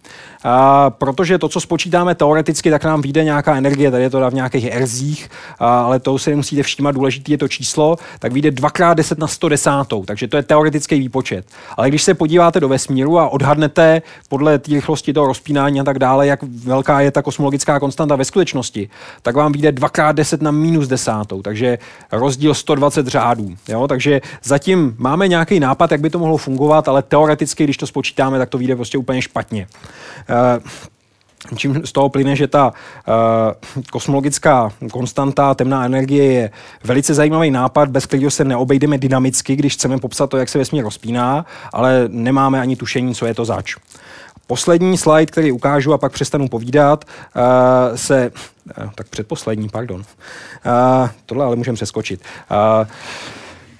[0.47, 4.33] a protože to, co spočítáme teoreticky, tak nám vyjde nějaká energie, tady je to v
[4.33, 9.19] nějakých erzích, a, ale to si musíte všímat, důležité je to číslo, tak vyjde 2x10
[9.19, 9.71] na 110,
[10.05, 11.45] takže to je teoretický výpočet.
[11.77, 15.99] Ale když se podíváte do vesmíru a odhadnete podle té rychlosti toho rozpínání a tak
[15.99, 18.89] dále, jak velká je ta kosmologická konstanta ve skutečnosti,
[19.21, 21.77] tak vám vyjde 2x10 na minus desátou, takže
[22.11, 23.55] rozdíl 120 řádů.
[23.69, 23.87] Jo?
[23.87, 28.37] Takže zatím máme nějaký nápad, jak by to mohlo fungovat, ale teoreticky, když to spočítáme,
[28.37, 29.67] tak to vyjde prostě úplně špatně.
[30.29, 32.73] Uh, čím z toho plyne, že ta uh,
[33.91, 36.51] kosmologická konstanta, temná energie je
[36.83, 40.83] velice zajímavý nápad, bez kterého se neobejdeme dynamicky, když chceme popsat to, jak se vesmír
[40.83, 43.75] rozpíná, ale nemáme ani tušení, co je to zač.
[44.47, 48.31] Poslední slide, který ukážu a pak přestanu povídat, uh, se,
[48.83, 52.21] uh, tak předposlední, pardon, uh, tohle ale můžeme přeskočit.
[52.51, 52.87] Uh,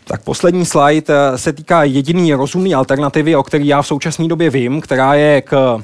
[0.07, 4.49] tak poslední slide eh, se týká jediný rozumný alternativy, o který já v současné době
[4.49, 5.81] vím, která je k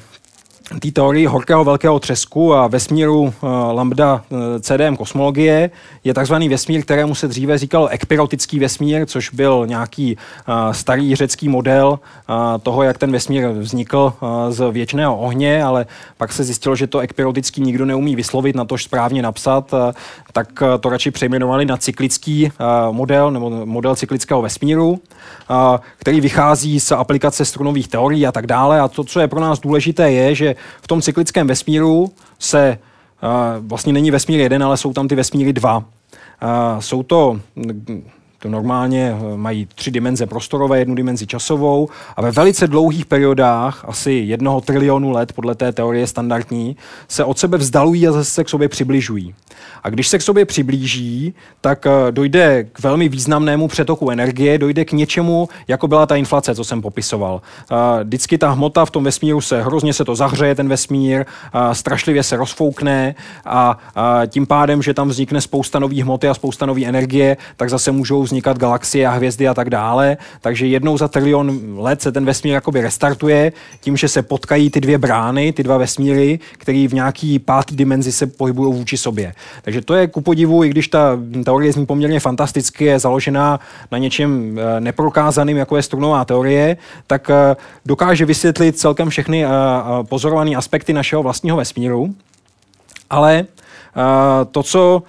[0.80, 3.32] té teorii horkého velkého třesku a vesmíru uh,
[3.72, 5.72] lambda eh, CDM kosmologie
[6.04, 10.18] je takzvaný vesmír, kterému se dříve říkalo ekpirotický vesmír, což byl nějaký
[10.48, 12.00] uh, starý řecký model
[12.64, 14.14] toho, jak ten vesmír vznikl
[14.50, 15.86] z věčného ohně, ale
[16.18, 19.74] pak se zjistilo, že to ekpirotický nikdo neumí vyslovit, na tož správně napsat,
[20.34, 22.52] tak to radši přejmenovali na cyklický
[22.92, 25.00] model nebo model cyklického vesmíru,
[25.98, 28.80] který vychází z aplikace strunových teorií a tak dále.
[28.80, 32.78] A to, co je pro nás důležité, je, že v tom cyklickém vesmíru se
[33.24, 35.78] uh, vlastně není vesmír jeden, ale jsou tam ty vesmíry dva.
[35.78, 37.40] Uh, jsou to
[38.42, 43.86] to normálně eh, mají tři dimenze prostorové, jednu dimenzi časovou a ve velice dlouhých periodách,
[43.88, 46.78] asi jednoho trilionu let podle té teorie standardní,
[47.08, 49.36] se od sebe vzdalují a zase se k sobě přibližují.
[49.84, 54.86] A když se k sobě přiblíží, tak eh, dojde k velmi významnému přetoku energie, dojde
[54.86, 57.42] k něčemu, jako byla ta inflace, co jsem popisoval.
[58.04, 61.26] Vždycky ta hmota v tom vesmíru se hrozně se to zahřeje, ten vesmír,
[61.74, 63.16] strašlivě se rozfoukne
[63.46, 63.78] a
[64.28, 68.22] tím pádem, že tam vznikne spousta nových hmoty a spousta nové energie, tak zase můžou
[68.32, 70.18] vznikat galaxie a hvězdy a tak dále.
[70.42, 73.52] Takže jednou za trilion let se ten vesmír jakoby restartuje
[73.82, 78.12] tím, že se potkají ty dvě brány, ty dva vesmíry, které v nějaký pátý dimenzi
[78.12, 79.34] se pohybují vůči sobě.
[79.62, 83.60] Takže to je ku podivu, i když ta teorie zní poměrně fantasticky, je založená
[83.92, 86.78] na něčem eh, neprokázaným, jako je strunová teorie,
[87.08, 87.56] tak eh,
[87.86, 89.50] dokáže vysvětlit celkem všechny eh,
[90.04, 92.16] pozorované aspekty našeho vlastního vesmíru.
[93.10, 93.46] Ale
[94.52, 95.04] to, co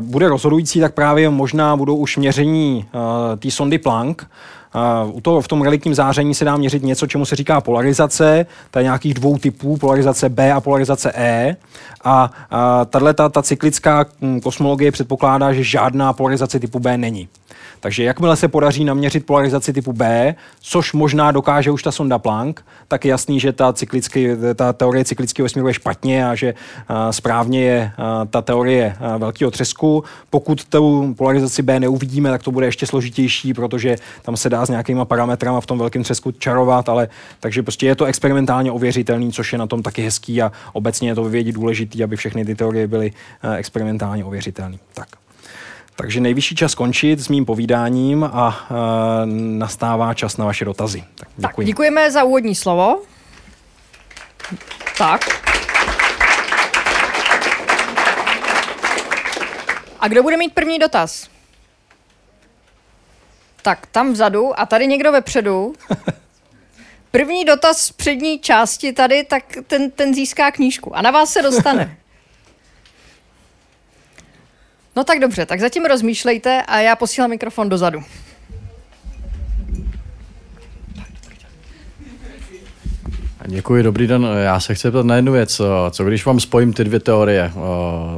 [0.00, 2.84] bude rozhodující, tak právě možná budou už měření
[3.38, 4.22] té sondy Planck,
[5.12, 8.78] u toho, v tom reliktním záření se dá měřit něco, čemu se říká polarizace, to
[8.78, 11.56] je nějakých dvou typů, polarizace B a polarizace E.
[12.04, 17.28] A, a tahle ta, ta cyklická hm, kosmologie předpokládá, že žádná polarizace typu B není.
[17.82, 22.60] Takže jakmile se podaří naměřit polarizaci typu B, což možná dokáže už ta sonda Planck,
[22.88, 26.54] tak je jasný, že ta, cyklický, ta teorie cyklického vesmíru je špatně a že
[26.88, 30.04] a, správně je a, ta teorie velkého třesku.
[30.30, 34.68] Pokud tu polarizaci B neuvidíme, tak to bude ještě složitější, protože tam se dá s
[34.68, 37.08] nějakýma parametrama v tom velkém třesku čarovat, ale
[37.40, 41.14] takže prostě je to experimentálně ověřitelný, což je na tom taky hezký a obecně je
[41.14, 43.12] to vědět důležitý, aby všechny ty teorie byly
[43.56, 44.78] experimentálně ověřitelné.
[44.94, 45.08] Tak.
[45.96, 49.26] Takže nejvyšší čas skončit s mým povídáním a e,
[49.58, 51.04] nastává čas na vaše dotazy.
[51.14, 51.56] Tak, děkuji.
[51.56, 53.02] tak děkujeme za úvodní slovo.
[54.98, 55.42] Tak.
[60.00, 61.28] A kdo bude mít první dotaz?
[63.62, 65.74] Tak, tam vzadu a tady někdo vepředu.
[67.10, 71.42] První dotaz z přední části tady, tak ten, ten získá knížku a na vás se
[71.42, 71.96] dostane.
[74.96, 78.02] No tak dobře, tak zatím rozmýšlejte a já posílám mikrofon dozadu.
[83.46, 84.28] Děkuji, dobrý den.
[84.42, 85.60] Já se chci zeptat na jednu věc.
[85.90, 87.52] Co když vám spojím ty dvě teorie?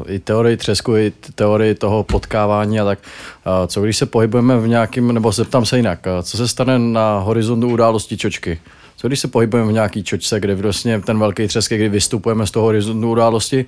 [0.07, 2.99] I teorii třesku, i teorii toho potkávání a tak.
[3.67, 7.69] Co když se pohybujeme v nějakým, nebo zeptám se jinak, co se stane na horizontu
[7.69, 8.61] události čočky?
[8.97, 12.51] Co když se pohybujeme v nějaký čočce, kde vlastně ten velký třesk, kdy vystupujeme z
[12.51, 13.65] toho horizontu události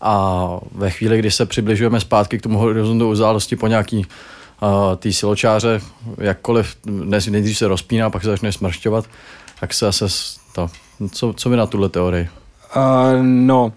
[0.00, 4.06] a ve chvíli, kdy se přibližujeme zpátky k tomu horizontu události po nějaký
[4.62, 5.80] uh, tý siločáře,
[6.18, 9.04] jakkoliv dnes nejdřív se rozpíná, pak se začne smršťovat,
[9.60, 10.06] tak se zase
[10.52, 10.70] to.
[11.12, 12.28] Co, co vy na tuhle teorii?
[12.76, 13.72] Uh, no,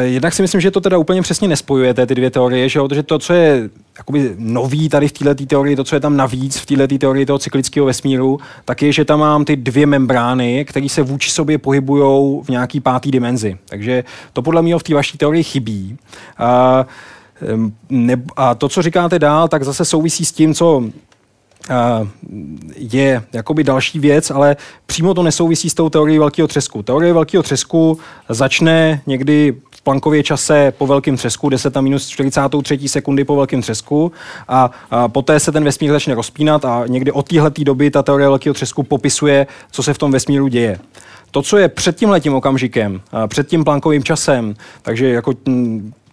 [0.00, 3.18] jednak si myslím, že to teda úplně přesně nespojujete, ty dvě teorie, že, protože to,
[3.18, 6.98] co je jakoby nový tady v této teorii, to, co je tam navíc v této
[6.98, 11.30] teorii toho cyklického vesmíru, tak je, že tam mám ty dvě membrány, které se vůči
[11.30, 13.58] sobě pohybují v nějaký pátý dimenzi.
[13.68, 15.96] Takže to podle mě v té vaší teorii chybí.
[16.38, 16.86] A,
[18.36, 20.84] a to, co říkáte dál, tak zase souvisí s tím, co
[22.76, 24.56] je jakoby další věc, ale
[24.86, 26.82] přímo to nesouvisí s tou teorií velkého třesku.
[26.82, 27.98] Teorie velkého třesku
[28.28, 29.54] začne někdy
[29.88, 34.12] plankově čase po velkém třesku, 10 na minus 43 sekundy po velkém třesku
[34.48, 38.28] a, a poté se ten vesmír začne rozpínat a někdy od téhle doby ta teorie
[38.28, 40.78] velkého třesku popisuje, co se v tom vesmíru děje.
[41.30, 45.32] To, co je před tím letím okamžikem, před tím plankovým časem, takže jako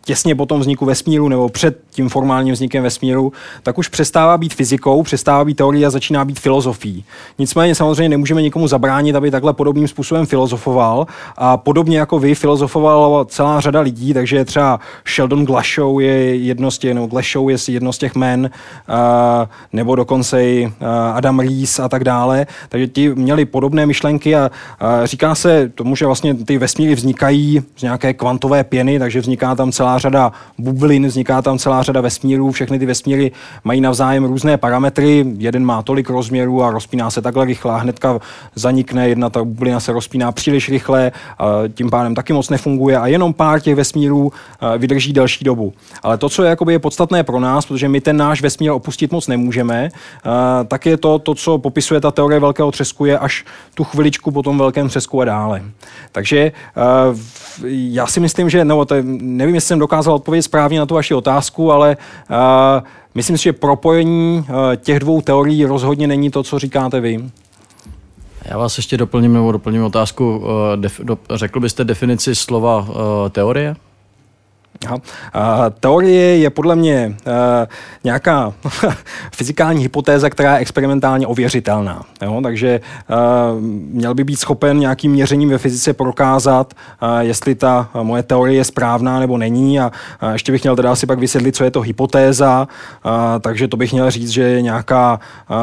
[0.05, 3.33] těsně po tom vzniku vesmíru nebo před tím formálním vznikem vesmíru,
[3.63, 7.05] tak už přestává být fyzikou, přestává být teorií a začíná být filozofií.
[7.39, 13.25] Nicméně samozřejmě nemůžeme nikomu zabránit, aby takhle podobným způsobem filozofoval a podobně jako vy filozofovala
[13.25, 17.93] celá řada lidí, takže třeba Sheldon Glashow je jedno z těch, nebo Glashow je jedno
[17.93, 18.49] z těch men,
[19.73, 20.73] nebo dokonce i
[21.13, 24.51] Adam Rees a tak dále, takže ti měli podobné myšlenky a,
[25.03, 29.71] říká se tomu, že vlastně ty vesmíry vznikají z nějaké kvantové pěny, takže vzniká tam
[29.71, 33.31] celá řada bublin, vzniká tam celá řada vesmírů, všechny ty vesmíry
[33.63, 38.19] mají navzájem různé parametry, jeden má tolik rozměrů a rozpíná se takhle rychle hnedka
[38.55, 41.11] zanikne, jedna ta bublina se rozpíná příliš rychle,
[41.73, 44.31] tím pádem taky moc nefunguje a jenom pár těch vesmírů
[44.77, 45.73] vydrží delší dobu.
[46.03, 49.11] Ale to, co je, jakoby je podstatné pro nás, protože my ten náš vesmír opustit
[49.11, 49.89] moc nemůžeme,
[50.67, 54.43] tak je to, to, co popisuje ta teorie velkého třesku, je až tu chviličku po
[54.43, 55.61] tom velkém třesku a dále.
[56.11, 56.51] Takže
[57.65, 61.13] já si myslím, že, nebo to, nevím, jestli jsem dokázal odpovědět správně na tu vaši
[61.13, 61.97] otázku, ale
[62.29, 62.35] uh,
[63.15, 67.29] myslím si, že propojení uh, těch dvou teorií rozhodně není to, co říkáte vy.
[68.45, 70.37] Já vás ještě doplním nebo doplním otázku.
[70.37, 72.95] Uh, def, do, řekl byste definici slova uh,
[73.29, 73.75] teorie?
[74.85, 74.97] Aha.
[75.33, 77.33] A teorie je podle mě uh,
[78.03, 78.53] nějaká
[79.35, 82.03] fyzikální hypotéza, která je experimentálně ověřitelná.
[82.21, 82.39] Jo?
[82.43, 86.73] Takže uh, měl by být schopen nějakým měřením ve fyzice prokázat,
[87.03, 89.79] uh, jestli ta moje teorie je správná nebo není.
[89.79, 89.91] A
[90.23, 92.67] uh, ještě bych měl teda asi pak vysvětlit, co je to hypotéza.
[93.05, 95.19] Uh, takže to bych měl říct, že je nějaká
[95.49, 95.57] uh,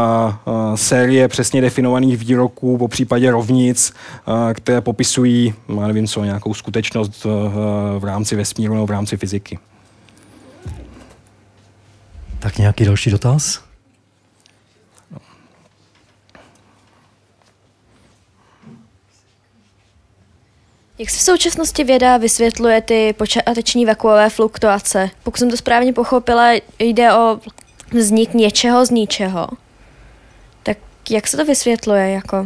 [0.54, 3.92] uh, série přesně definovaných výroků, po případě rovnic,
[4.26, 5.54] uh, které popisují,
[5.86, 7.32] nevím co, nějakou skutečnost uh,
[7.98, 9.58] v rámci vesmíru nebo v rámci rámci fyziky.
[12.38, 13.60] Tak nějaký další dotaz?
[20.98, 25.10] Jak se v současnosti věda vysvětluje ty počáteční vakuové fluktuace?
[25.22, 27.40] Pokud jsem to správně pochopila, jde o
[27.92, 29.48] vznik něčeho z ničeho.
[30.62, 30.78] Tak
[31.10, 32.10] jak se to vysvětluje?
[32.10, 32.44] Jako?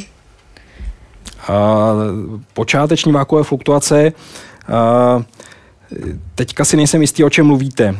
[1.49, 4.13] Uh, počáteční vákuové fluktuace
[4.69, 5.23] uh,
[6.35, 7.91] Teďka si nejsem jistý, o čem mluvíte.
[7.91, 7.99] Uh,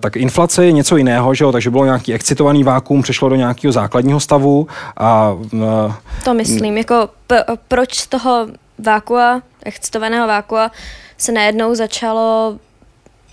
[0.00, 1.52] tak inflace je něco jiného, že jo?
[1.52, 4.68] takže bylo nějaký excitovaný vákuum, přešlo do nějakého základního stavu.
[4.96, 8.46] A, uh, to myslím, jako p- proč z toho
[8.78, 10.70] vákua, excitovaného vákua,
[11.18, 12.56] se najednou začalo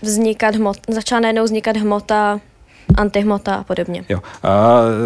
[0.02, 2.39] vznikat hmot, začala najednou vznikat hmota
[2.98, 4.04] antihmota a podobně.
[4.10, 4.18] Jo.
[4.18, 4.50] Uh,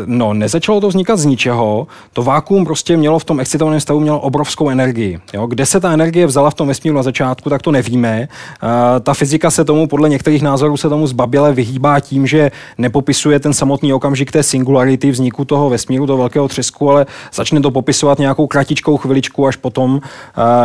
[0.06, 1.88] no, nezačalo to vznikat z ničeho.
[2.14, 5.20] To vákuum prostě mělo v tom excitovaném stavu mělo obrovskou energii.
[5.34, 5.48] Jo.
[5.48, 8.28] Kde se ta energie vzala v tom vesmíru na začátku, tak to nevíme.
[8.64, 8.70] Uh,
[9.00, 13.54] ta fyzika se tomu, podle některých názorů, se tomu zbaběle vyhýbá tím, že nepopisuje ten
[13.54, 18.48] samotný okamžik té singularity vzniku toho vesmíru, toho velkého třesku, ale začne to popisovat nějakou
[18.48, 20.02] kratičkou chviličku až potom, uh,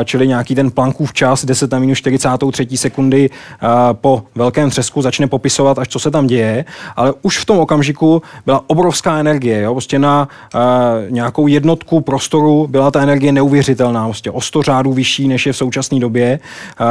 [0.04, 5.26] čili nějaký ten Planckův čas 10 na minus 43 sekundy uh, po velkém třesku začne
[5.26, 6.64] popisovat, až co se tam děje.
[6.96, 9.60] Ale ale už v tom okamžiku byla obrovská energie.
[9.60, 9.74] Jo?
[9.74, 10.60] Prostě na uh,
[11.10, 15.56] nějakou jednotku prostoru byla ta energie neuvěřitelná, prostě o 100 řádů vyšší, než je v
[15.56, 16.40] současné době.
[16.80, 16.86] Uh,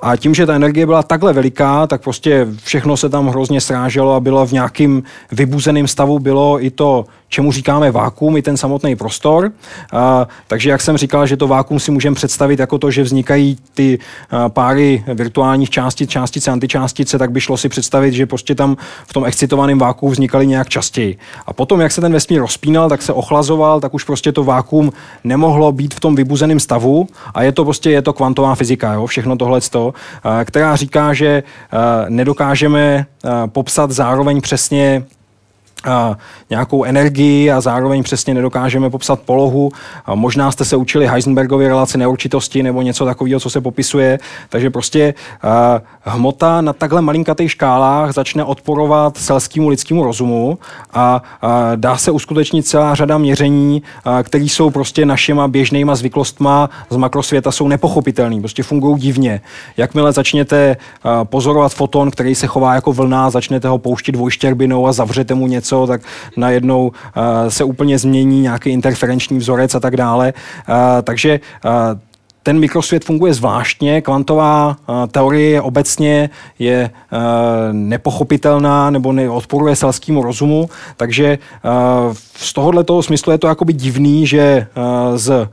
[0.00, 4.14] a tím, že ta energie byla takhle veliká, tak prostě všechno se tam hrozně sráželo
[4.14, 5.02] a bylo v nějakým
[5.32, 9.52] vybuzeném stavu, bylo i to čemu říkáme vákuum, i ten samotný prostor.
[10.46, 13.98] Takže jak jsem říkal, že to vákuum si můžeme představit jako to, že vznikají ty
[14.48, 18.76] páry virtuálních částic, částice, antičástice, tak by šlo si představit, že prostě tam
[19.06, 21.18] v tom excitovaném vákuum vznikaly nějak častěji.
[21.46, 24.92] A potom, jak se ten vesmír rozpínal, tak se ochlazoval, tak už prostě to vákuum
[25.24, 29.06] nemohlo být v tom vybuzeném stavu a je to prostě je to kvantová fyzika, jo?
[29.06, 29.60] všechno tohle,
[30.44, 31.42] která říká, že
[32.08, 33.06] nedokážeme
[33.52, 35.04] popsat zároveň přesně
[36.50, 39.70] nějakou energii a zároveň přesně nedokážeme popsat polohu.
[40.06, 44.18] A možná jste se učili Heisenbergovy relaci neurčitosti nebo něco takového, co se popisuje.
[44.48, 45.14] Takže prostě
[45.44, 50.58] uh, hmota na takhle malinkatých škálách začne odporovat selskému lidskému rozumu
[50.94, 53.82] a uh, dá se uskutečnit celá řada měření,
[54.22, 59.40] které jsou prostě našima běžnýma zvyklostma z makrosvěta jsou nepochopitelné, prostě fungují divně.
[59.76, 64.92] Jakmile začněte uh, pozorovat foton, který se chová jako vlna, začnete ho pouštět dvojštěrbinou a
[64.92, 66.00] zavřete mu něco něco, tak
[66.36, 66.92] najednou uh,
[67.48, 70.32] se úplně změní nějaký interferenční vzorec a tak dále.
[70.68, 71.70] Uh, takže uh,
[72.42, 74.76] ten mikrosvět funguje zvláštně, kvantová
[75.10, 76.90] teorie obecně je
[77.72, 81.38] nepochopitelná nebo neodporuje selskému rozumu, takže
[82.36, 84.66] z tohohle toho smyslu je to jakoby divný, že
[85.14, 85.48] z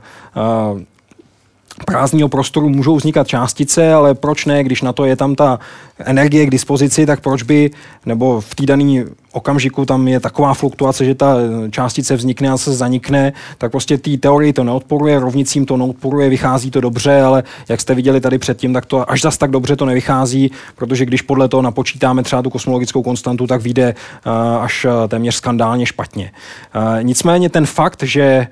[1.84, 5.58] prázdného prostoru můžou vznikat částice, ale proč ne, když na to je tam ta
[5.98, 7.70] energie k dispozici, tak proč by,
[8.06, 11.34] nebo v té daný okamžiku tam je taková fluktuace, že ta
[11.70, 16.70] částice vznikne a se zanikne, tak prostě té teorii to neodporuje, rovnicím to neodporuje, vychází
[16.70, 19.86] to dobře, ale jak jste viděli tady předtím, tak to až zas tak dobře to
[19.86, 23.94] nevychází, protože když podle toho napočítáme třeba tu kosmologickou konstantu, tak vyjde
[24.26, 26.32] uh, až téměř skandálně špatně.
[26.76, 28.46] Uh, nicméně ten fakt, že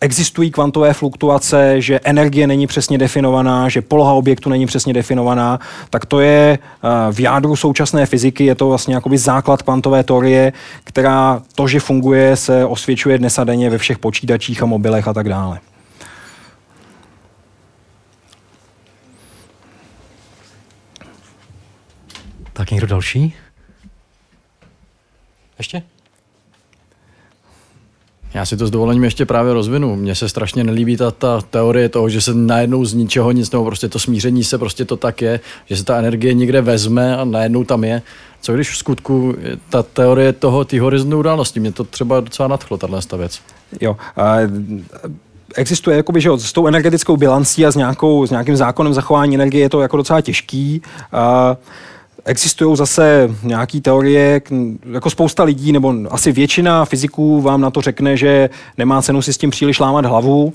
[0.00, 5.60] existují kvantové fluktuace, že energie není přesně definovaná, že poloha objektu není přesně definovaná,
[5.90, 10.52] tak to je eh, v jádru současné fyziky, je to vlastně jakoby základ kvantové teorie,
[10.84, 15.12] která to, že funguje, se osvědčuje dnes a denně ve všech počítačích a mobilech a
[15.12, 15.60] tak dále.
[22.52, 23.34] Tak někdo další?
[25.58, 25.82] Ještě?
[28.34, 29.96] Já si to s dovolením ještě právě rozvinu.
[29.96, 33.64] Mně se strašně nelíbí ta, ta teorie toho, že se najednou z ničeho nic, nebo
[33.64, 37.24] prostě to smíření se prostě to tak je, že se ta energie někde vezme a
[37.24, 38.02] najednou tam je.
[38.40, 39.34] Co když v skutku
[39.70, 43.40] ta teorie toho, ty horizontu události, mě to třeba docela nadchlo, tahle věc.
[43.80, 44.36] Jo, a
[45.54, 49.62] existuje, jakoby, že s tou energetickou bilancí a s, nějakou, s nějakým zákonem zachování energie
[49.64, 50.82] je to jako docela těžký.
[51.12, 51.56] A
[52.26, 54.40] existují zase nějaké teorie,
[54.92, 59.32] jako spousta lidí, nebo asi většina fyziků vám na to řekne, že nemá cenu si
[59.32, 60.44] s tím příliš lámat hlavu.
[60.44, 60.52] Uh,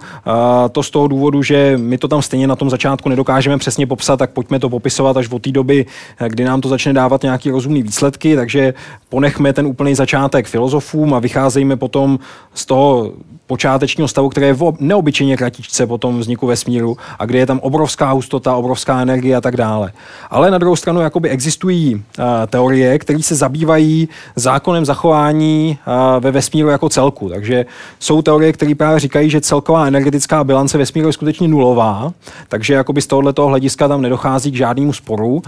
[0.71, 4.17] to z toho důvodu, že my to tam stejně na tom začátku nedokážeme přesně popsat,
[4.17, 5.85] tak pojďme to popisovat až od té doby,
[6.27, 8.73] kdy nám to začne dávat nějaké rozumné výsledky, takže
[9.09, 12.19] ponechme ten úplný začátek filozofům a vycházejme potom
[12.53, 13.11] z toho
[13.51, 18.11] počátečního stavu, které je neobyčejně kratičce po tom vzniku vesmíru a kde je tam obrovská
[18.11, 19.91] hustota, obrovská energie a tak dále.
[20.29, 22.01] Ale na druhou stranu jakoby existují uh,
[22.47, 27.29] teorie, které se zabývají zákonem zachování uh, ve vesmíru jako celku.
[27.29, 27.65] Takže
[27.99, 32.13] jsou teorie, které právě říkají, že celková energetická bilance vesmíru je skutečně nulová,
[32.47, 35.33] takže jakoby z tohoto hlediska tam nedochází k žádnému sporu.
[35.35, 35.41] Uh,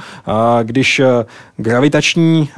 [0.63, 1.01] když
[1.57, 2.49] gravitační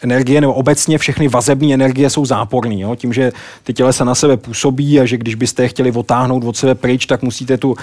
[0.00, 2.96] energie nebo obecně všechny vazební energie jsou záporné.
[2.96, 3.32] Tím, že
[3.62, 7.06] ty tělesa na sebe působí a že když byste je chtěli otáhnout od sebe pryč,
[7.06, 7.76] tak musíte tu uh,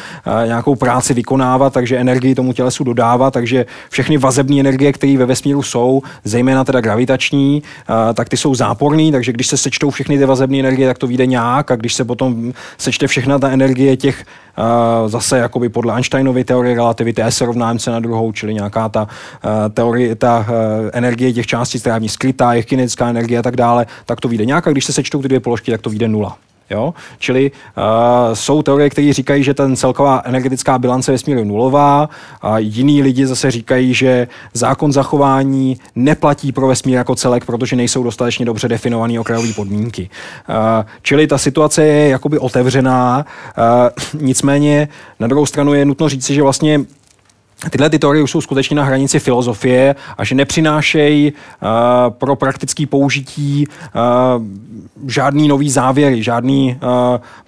[0.45, 5.63] nějakou práci vykonávat, takže energii tomu tělesu dodávat, takže všechny vazební energie, které ve vesmíru
[5.63, 10.25] jsou, zejména teda gravitační, uh, tak ty jsou záporné, takže když se sečtou všechny ty
[10.25, 11.71] vazební energie, tak to vyjde nějak.
[11.71, 14.25] A když se potom sečte všechna ta energie těch
[14.57, 19.07] uh, zase jakoby podle Einsteinovy teorie relativity S rovná mc na druhou, čili nějaká ta
[19.73, 20.45] teorie, ta
[20.93, 24.45] energie těch částic, která ní skrytá, je kinetická energie a tak dále, tak to vyjde
[24.45, 26.37] nějak a když se sečtou ty dvě položky, tak to vyjde nula.
[26.69, 26.93] Jo?
[27.19, 27.83] Čili uh,
[28.33, 32.09] jsou teorie, které říkají, že ten celková energetická bilance vesmíru je nulová,
[32.41, 38.03] a jiní lidi zase říkají, že zákon zachování neplatí pro vesmír jako celek, protože nejsou
[38.03, 40.09] dostatečně dobře definované okrajové podmínky.
[40.49, 40.55] Uh,
[41.01, 43.25] čili ta situace je jakoby otevřená,
[43.57, 44.87] uh, nicméně
[45.19, 46.79] na druhou stranu je nutno říci, že vlastně
[47.69, 51.69] Tyhle ty teorie už jsou skutečně na hranici filozofie a že nepřinášejí uh,
[52.09, 54.43] pro praktické použití uh,
[55.09, 56.89] žádný nový závěry, žádný uh,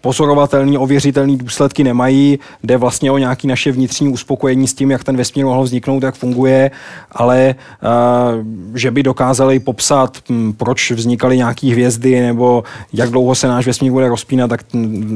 [0.02, 5.18] pozorovatelný, ověřitelný důsledky nemají, jde vlastně o nějaké naše vnitřní uspokojení s tím, jak ten
[5.18, 6.72] vesmír mohl vzniknout, jak funguje,
[7.12, 12.64] ale uh, že by dokázali popsat, hm, proč vznikaly nějaké hvězdy nebo
[12.94, 14.62] jak dlouho se náš vesmír bude rozpínat, tak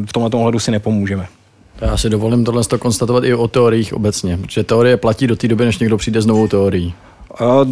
[0.06, 1.39] v tomhle ohledu si nepomůžeme.
[1.82, 5.66] Já si dovolím tohle konstatovat i o teoriích obecně, protože teorie platí do té doby,
[5.66, 6.94] než někdo přijde s novou teorií.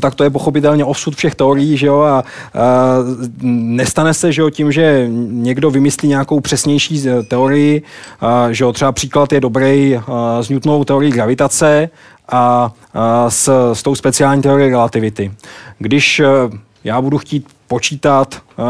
[0.01, 2.23] tak to je pochopitelně osud všech teorií, že jo, a, a
[3.41, 7.81] nestane se, že jo, tím, že někdo vymyslí nějakou přesnější teorii,
[8.21, 11.89] a, že jo, třeba příklad je dobrý a, s Newtonovou teorií gravitace
[12.29, 15.31] a, a s, s tou speciální teorií relativity.
[15.79, 16.21] Když
[16.83, 18.65] já budu chtít počítat uh,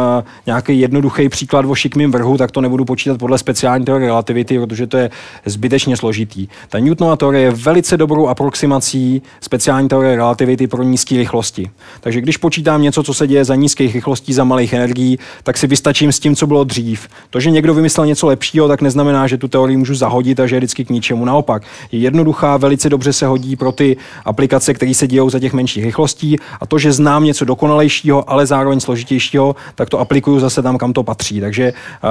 [0.46, 4.88] nějaký jednoduchý příklad o šikmým vrhu, tak to nebudu počítat podle speciální teorie relativity, protože
[4.88, 5.10] to je
[5.46, 6.48] zbytečně složitý.
[6.70, 11.70] Ta Newtonova teorie je velice dobrou aproximací speciální teorie relativity pro nízké rychlosti.
[12.00, 15.68] Takže když počítám něco, co se děje za nízkých rychlostí, za malých energií, tak si
[15.68, 17.08] vystačím s tím, co bylo dřív.
[17.30, 20.56] To, že někdo vymyslel něco lepšího, tak neznamená, že tu teorii můžu zahodit a že
[20.56, 21.26] je vždycky k ničemu.
[21.26, 25.54] Naopak, je jednoduchá, velice dobře se hodí pro ty aplikace, které se dějou za těch
[25.54, 30.62] menších rychlostí a to, že znám něco dokonalejšího, ale zároveň složitějšího, tak to aplikuju zase
[30.62, 31.40] tam, kam to patří.
[31.40, 32.10] Takže uh,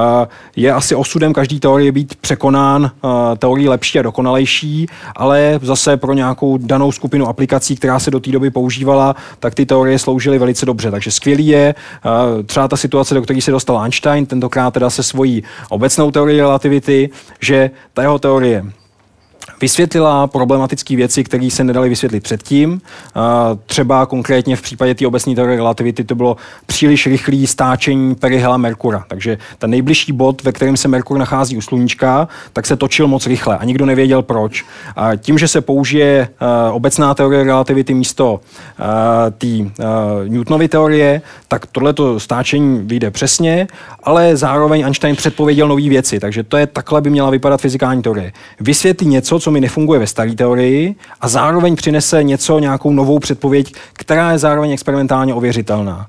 [0.57, 6.13] je asi osudem každý teorie být překonán uh, teorií lepší a dokonalejší, ale zase pro
[6.13, 10.67] nějakou danou skupinu aplikací, která se do té doby používala, tak ty teorie sloužily velice
[10.67, 10.91] dobře.
[10.91, 15.03] Takže skvělý je uh, třeba ta situace, do které se dostal Einstein, tentokrát teda se
[15.03, 17.11] svojí obecnou teorií relativity,
[17.41, 18.65] že ta jeho teorie
[19.61, 22.81] vysvětlila problematické věci, které se nedaly vysvětlit předtím.
[23.67, 26.37] Třeba konkrétně v případě té obecné teorie relativity to bylo
[26.67, 29.05] příliš rychlé stáčení perihela Merkura.
[29.09, 33.27] Takže ten nejbližší bod, ve kterém se Merkur nachází u sluníčka, tak se točil moc
[33.27, 34.65] rychle a nikdo nevěděl proč.
[34.97, 36.29] A tím, že se použije
[36.73, 38.41] obecná teorie relativity místo
[39.39, 39.47] té
[40.29, 43.69] Newtonovy teorie, tak tohleto stáčení vyjde přesně,
[44.03, 46.21] ale zároveň Einstein předpověděl nové věci.
[46.21, 48.33] Takže to je takhle by měla vypadat fyzikální teorie.
[48.61, 53.75] Vysvětlí něco, co mi nefunguje ve staré teorii a zároveň přinese něco, nějakou novou předpověď,
[53.93, 56.07] která je zároveň experimentálně ověřitelná.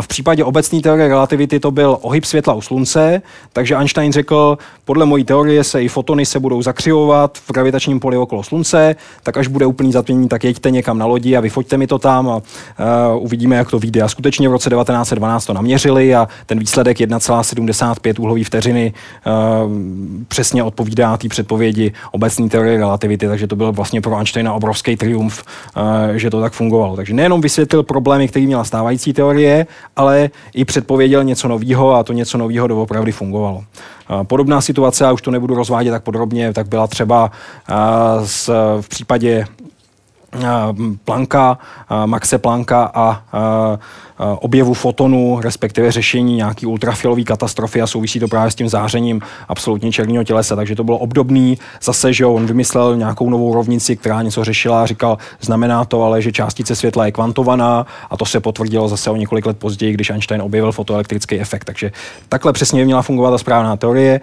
[0.00, 3.22] V případě obecné teorie relativity to byl ohyb světla u slunce,
[3.52, 8.16] takže Einstein řekl, podle mojí teorie se i fotony se budou zakřivovat v gravitačním poli
[8.16, 11.86] okolo slunce, tak až bude úplný zatmění, tak jeďte někam na lodi a vyfoďte mi
[11.86, 12.42] to tam a uh,
[13.24, 14.02] uvidíme, jak to vyjde.
[14.02, 18.92] A skutečně v roce 1912 to naměřili a ten výsledek 1,75 uhlový vteřiny
[19.26, 19.32] uh,
[20.28, 25.42] přesně odpovídá té předpovědi obecné teorie relativity, takže to byl vlastně pro Einsteina obrovský triumf,
[25.76, 26.96] eh, že to tak fungovalo.
[26.96, 29.66] Takže nejenom vysvětlil problémy, které měla stávající teorie,
[29.96, 33.64] ale i předpověděl něco nového a to něco nového doopravdy fungovalo.
[34.10, 37.30] Eh, podobná situace, a už to nebudu rozvádět tak podrobně, tak byla třeba
[37.70, 37.74] eh,
[38.80, 39.44] v případě
[41.04, 41.58] Planka,
[42.06, 43.22] Maxe Planka a
[44.40, 49.92] objevu fotonu, respektive řešení nějaký ultrafilové katastrofy a souvisí to právě s tím zářením absolutně
[49.92, 50.56] černého tělesa.
[50.56, 51.58] Takže to bylo obdobný.
[51.82, 56.22] Zase, že on vymyslel nějakou novou rovnici, která něco řešila a říkal, znamená to ale,
[56.22, 60.10] že částice světla je kvantovaná a to se potvrdilo zase o několik let později, když
[60.10, 61.64] Einstein objevil fotoelektrický efekt.
[61.64, 61.92] Takže
[62.28, 64.20] takhle přesně měla fungovat ta správná teorie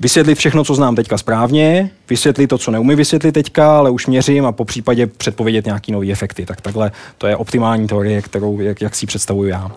[0.00, 4.46] vysvětlit všechno, co znám teďka správně, vysvětlit to, co neumím vysvětlit teďka, ale už měřím
[4.46, 6.46] a po případě předpovědět nějaký nový efekty.
[6.46, 9.70] Tak takhle to je optimální teorie, kterou, jak, jak si představuju já.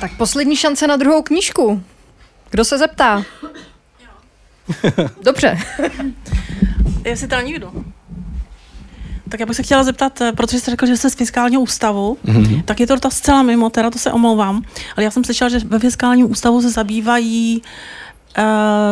[0.00, 1.82] Tak poslední šance na druhou knížku.
[2.50, 3.22] Kdo se zeptá?
[5.22, 5.58] Dobře.
[7.04, 7.72] Jestli teda nikdo.
[9.28, 12.18] Tak já bych se chtěla zeptat, eh, protože jste řekl, že jste z fiskálního ústavu,
[12.24, 12.62] mm-hmm.
[12.64, 14.62] tak je to ta zcela mimo, teda to se omlouvám,
[14.96, 17.62] ale já jsem slyšela, že ve fiskálním ústavu se zabývají
[18.38, 18.44] uh,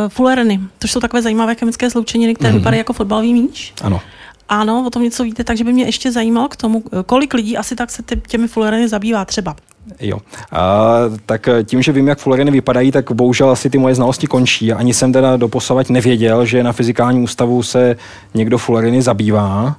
[0.08, 2.56] fulereny, to jsou takové zajímavé chemické sloučeniny, které mm-hmm.
[2.56, 3.72] vypadají jako fotbalový míč.
[3.82, 4.00] Ano.
[4.48, 7.76] Ano, o tom něco víte, takže by mě ještě zajímalo k tomu, kolik lidí asi
[7.76, 9.56] tak se těmi fulereny zabývá třeba.
[10.00, 10.18] Jo.
[10.52, 10.84] A,
[11.26, 14.72] tak tím, že vím, jak fuleriny vypadají, tak bohužel asi ty moje znalosti končí.
[14.72, 17.96] Ani jsem teda doposavať nevěděl, že na fyzikálním ústavu se
[18.34, 19.76] někdo fuleriny zabývá.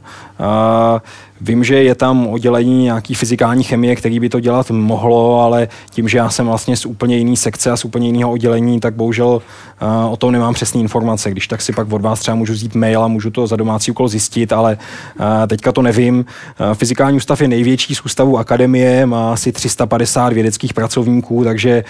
[1.42, 6.08] Vím, že je tam oddělení nějaký fyzikální chemie, který by to dělat mohlo, ale tím,
[6.08, 9.28] že já jsem vlastně z úplně jiný sekce a z úplně jiného oddělení, tak bohužel
[9.28, 11.32] uh, o tom nemám přesné informace.
[11.32, 13.92] Když tak si pak od vás třeba můžu vzít mail a můžu to za domácí
[13.92, 14.78] úkol zjistit, ale
[15.20, 16.18] uh, teďka to nevím.
[16.18, 21.84] Uh, fyzikální ústav je největší z ústavu akademie, má asi 350 vědeckých pracovníků, takže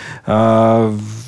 [0.90, 1.25] uh,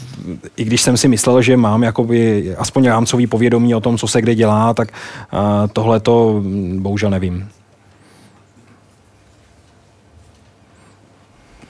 [0.57, 4.21] i když jsem si myslel, že mám jakoby aspoň rámcový povědomí o tom, co se
[4.21, 4.89] kde dělá, tak
[5.33, 5.39] uh,
[5.73, 7.49] tohle to hm, bohužel nevím.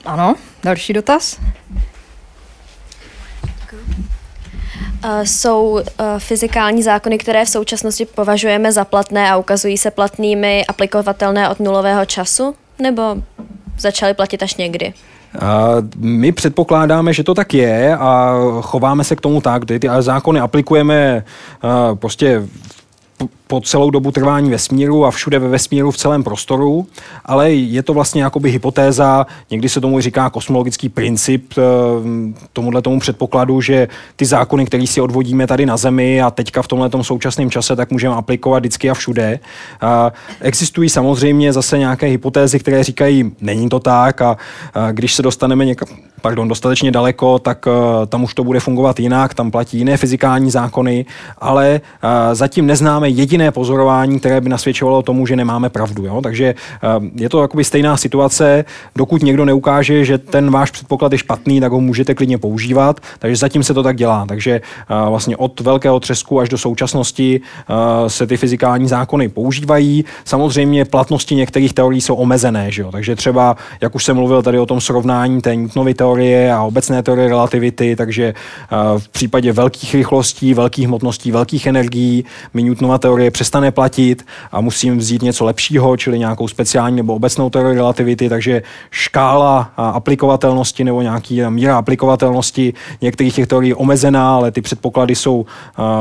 [0.05, 1.39] Ano, další dotaz.
[5.05, 5.81] Uh, jsou uh,
[6.17, 12.05] fyzikální zákony, které v současnosti považujeme za platné a ukazují se platnými aplikovatelné od nulového
[12.05, 12.55] času?
[12.79, 13.15] Nebo
[13.79, 14.93] začaly platit až někdy?
[15.97, 20.39] My předpokládáme, že to tak je a chováme se k tomu tak, ty, ty zákony
[20.39, 21.23] aplikujeme
[21.93, 22.47] prostě
[23.47, 26.87] po celou dobu trvání vesmíru a všude ve vesmíru v celém prostoru,
[27.25, 31.61] ale je to vlastně jakoby hypotéza, někdy se tomu říká kosmologický princip, eh,
[32.53, 36.67] tomuhle tomu předpokladu, že ty zákony, které si odvodíme tady na Zemi a teďka v
[36.67, 39.39] tomhle současném čase, tak můžeme aplikovat vždycky a všude.
[39.81, 40.11] A
[40.41, 44.37] existují samozřejmě zase nějaké hypotézy, které říkají, není to tak a,
[44.73, 45.87] a když se dostaneme někam,
[46.21, 47.73] pardon, dostatečně daleko, tak uh,
[48.05, 51.05] tam už to bude fungovat jinak, tam platí jiné fyzikální zákony,
[51.37, 56.05] ale uh, zatím neznáme jediné pozorování, které by nasvědčovalo tomu, že nemáme pravdu.
[56.05, 56.21] Jo?
[56.21, 56.55] Takže
[56.97, 58.65] uh, je to jakoby stejná situace,
[58.95, 63.35] dokud někdo neukáže, že ten váš předpoklad je špatný, tak ho můžete klidně používat, takže
[63.35, 64.25] zatím se to tak dělá.
[64.25, 67.39] Takže uh, vlastně od velkého třesku až do současnosti
[67.69, 70.05] uh, se ty fyzikální zákony používají.
[70.25, 72.91] Samozřejmě platnosti některých teorií jsou omezené, že jo?
[72.91, 77.03] takže třeba, jak už jsem mluvil tady o tom srovnání té Newtonovy teorie, a obecné
[77.03, 83.26] teorie relativity, takže eh, v případě velkých rychlostí, velkých hmotností, velkých energií mi Newtonova teorie
[83.31, 88.61] přestane platit a musím vzít něco lepšího, čili nějakou speciální nebo obecnou teorii relativity, takže
[88.91, 95.45] škála aplikovatelnosti nebo nějaký míra aplikovatelnosti některých těch teorií je omezená, ale ty předpoklady jsou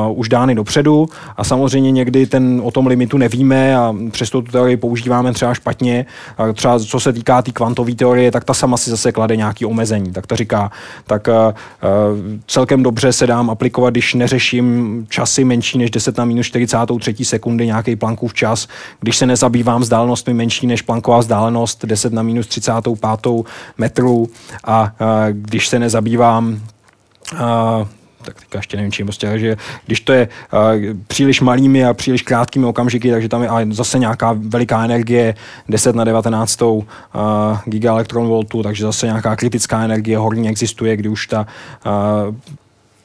[0.08, 4.52] uh, už dány dopředu a samozřejmě někdy ten o tom limitu nevíme a přesto tu
[4.52, 6.06] teorii používáme třeba špatně.
[6.38, 9.36] A třeba co se týká té tý kvantové teorie, tak ta sama si zase klade
[9.36, 10.12] nějaký omezení.
[10.12, 10.70] Tak to říká,
[11.06, 11.34] tak uh,
[12.46, 17.66] celkem dobře se dám aplikovat, když neřeším časy menší než 10 na minus 43 sekundy,
[17.66, 18.68] nějaký plankův čas,
[19.00, 23.04] když se nezabývám vzdálenostmi menší než planková vzdálenost 10 na minus 35
[23.78, 24.28] metru.
[24.64, 24.92] A
[25.32, 26.60] když se nezabývám
[28.26, 29.56] tak teďka ještě nevím čím, prostě, takže
[29.86, 30.60] když to je uh,
[31.06, 35.34] příliš malými a příliš krátkými okamžiky, takže tam je zase nějaká veliká energie,
[35.68, 36.84] 10 na 19 uh,
[37.64, 41.46] gigaelektronvoltů, takže zase nějaká kritická energie horní existuje, kdy už ta
[41.86, 42.34] uh,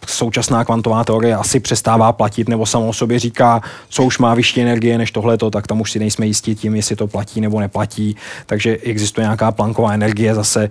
[0.07, 4.61] současná kvantová teorie asi přestává platit, nebo samo o sobě říká, co už má vyšší
[4.61, 8.15] energie než tohleto, tak tam už si nejsme jistí tím, jestli to platí nebo neplatí.
[8.45, 10.69] Takže existuje nějaká planková energie zase,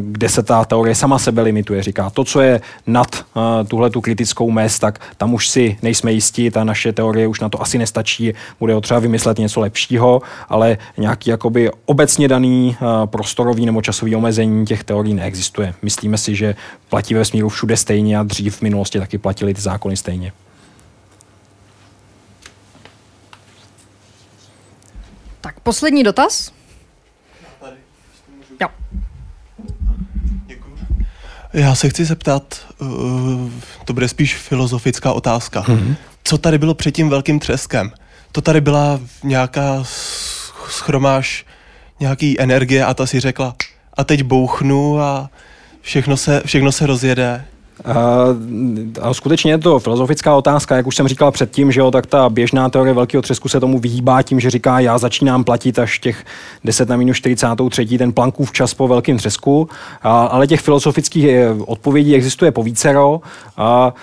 [0.00, 1.82] kde se ta teorie sama sebe limituje.
[1.82, 3.24] Říká, to, co je nad
[3.68, 7.48] tuhle tu kritickou mez, tak tam už si nejsme jistí, ta naše teorie už na
[7.48, 12.76] to asi nestačí, bude třeba vymyslet něco lepšího, ale nějaký jakoby obecně daný
[13.06, 15.74] prostorový nebo časový omezení těch teorií neexistuje.
[15.82, 16.54] Myslíme si, že
[16.88, 20.32] platí ve smíru všude stejně a dřív minulosti taky platili ty zákony stejně.
[25.40, 26.52] Tak poslední dotaz.
[28.60, 28.68] Jo.
[31.52, 33.50] Já se chci zeptat, uh,
[33.84, 35.62] to bude spíš filozofická otázka.
[35.62, 35.96] Mm-hmm.
[36.24, 37.92] Co tady bylo před tím velkým třeskem?
[38.36, 39.84] to tady byla nějaká
[40.68, 41.46] schromáž
[42.00, 43.54] nějaký energie a ta si řekla,
[43.94, 45.30] a teď bouchnu a
[45.80, 47.44] všechno se, všechno se rozjede.
[49.00, 52.28] A skutečně je to filozofická otázka, jak už jsem říkal předtím, že jo, tak ta
[52.28, 56.24] běžná teorie velkého třesku se tomu vyhýbá tím, že říká, já začínám platit až těch
[56.64, 57.98] 10 na minus 43.
[57.98, 59.68] ten plankův čas po velkém třesku,
[60.02, 63.20] a, ale těch filozofických eh, odpovědí existuje po vícero.
[63.56, 63.94] A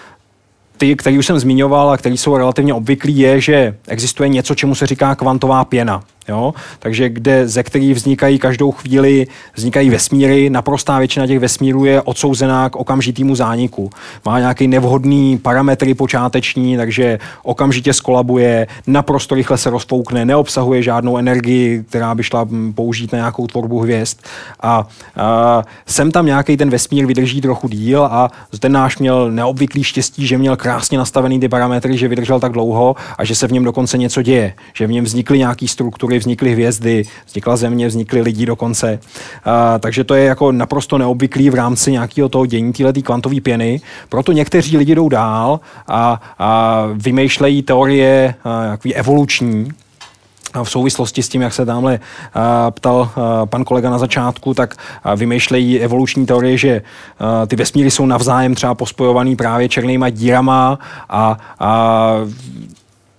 [0.77, 4.75] ty, který už jsem zmiňoval a který jsou relativně obvyklí, je, že existuje něco, čemu
[4.75, 6.03] se říká kvantová pěna.
[6.27, 6.53] Jo?
[6.79, 12.69] Takže kde, ze kterých vznikají každou chvíli, vznikají vesmíry, naprostá většina těch vesmírů je odsouzená
[12.69, 13.89] k okamžitému zániku.
[14.25, 21.83] Má nějaký nevhodný parametry počáteční, takže okamžitě skolabuje, naprosto rychle se rozpoukne, neobsahuje žádnou energii,
[21.89, 24.17] která by šla hm, použít na nějakou tvorbu hvězd.
[24.59, 29.83] A, a sem tam nějaký ten vesmír vydrží trochu díl a ten náš měl neobvyklý
[29.83, 33.51] štěstí, že měl krásně nastavený ty parametry, že vydržel tak dlouho a že se v
[33.51, 37.87] něm dokonce něco děje, že v něm vznikly nějaký struktury prostory, vznikly hvězdy, vznikla země,
[37.87, 38.99] vznikly lidi dokonce.
[39.45, 43.81] A, takže to je jako naprosto neobvyklý v rámci nějakého toho dění této kvantové pěny.
[44.09, 49.71] Proto někteří lidi jdou dál a, a vymýšlejí teorie a, evoluční,
[50.63, 51.99] v souvislosti s tím, jak se tamhle
[52.71, 53.09] ptal
[53.45, 54.75] pan kolega na začátku, tak
[55.15, 56.81] vymýšlejí evoluční teorie, že
[57.47, 60.79] ty vesmíry jsou navzájem třeba pospojovaný právě černýma dírama
[61.09, 62.13] a, a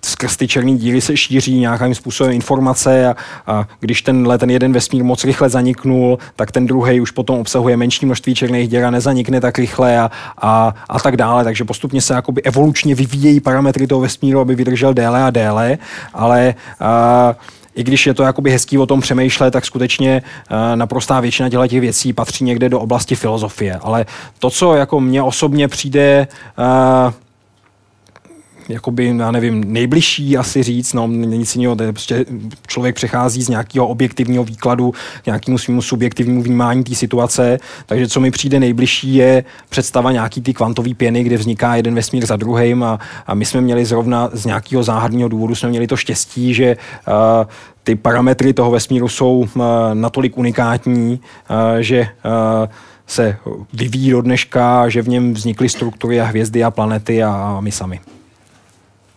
[0.05, 3.17] skrz ty černé díry se šíří nějakým způsobem informace a,
[3.47, 7.77] a když tenhle ten jeden vesmír moc rychle zaniknul, tak ten druhý už potom obsahuje
[7.77, 11.45] menší množství černých děr a nezanikne tak rychle a, a, a tak dále.
[11.45, 15.79] Takže postupně se jakoby evolučně vyvíjejí parametry toho vesmíru, aby vydržel déle a déle,
[16.15, 17.35] ale a,
[17.75, 20.23] i když je to jakoby hezký o tom přemýšlet, tak skutečně
[20.75, 23.79] naprostá většina těch věcí patří někde do oblasti filozofie.
[23.83, 24.07] Ale
[24.39, 26.27] to, co jako mně osobně přijde
[28.69, 32.25] jakoby, já nevím, nejbližší asi říct, no nic jiného, prostě
[32.67, 38.21] člověk přechází z nějakého objektivního výkladu k nějakému svým subjektivnímu vnímání té situace, takže co
[38.21, 42.83] mi přijde nejbližší je představa nějaký ty kvantové pěny, kde vzniká jeden vesmír za druhým
[42.83, 46.77] a, a my jsme měli zrovna z nějakého záhadního důvodu jsme měli to štěstí, že
[47.09, 47.15] uh,
[47.85, 49.63] ty parametry toho vesmíru jsou uh,
[49.95, 51.21] natolik unikátní,
[51.51, 52.69] uh, že uh,
[53.07, 53.37] se
[53.73, 58.01] vyvíjí do dneška, že v něm vznikly struktury a hvězdy a planety a my sami.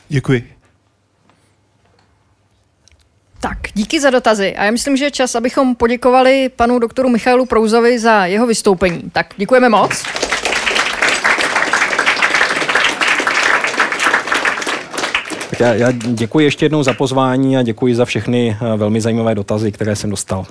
[0.09, 0.57] Děkuji.
[3.39, 4.55] Tak, díky za dotazy.
[4.55, 9.01] A já myslím, že je čas, abychom poděkovali panu doktoru Michailu Prouzovi za jeho vystoupení.
[9.11, 10.03] Tak děkujeme moc.
[15.49, 19.35] Tak já, já děkuji ještě jednou za pozvání a děkuji za všechny eh, velmi zajímavé
[19.35, 20.45] dotazy, které jsem dostal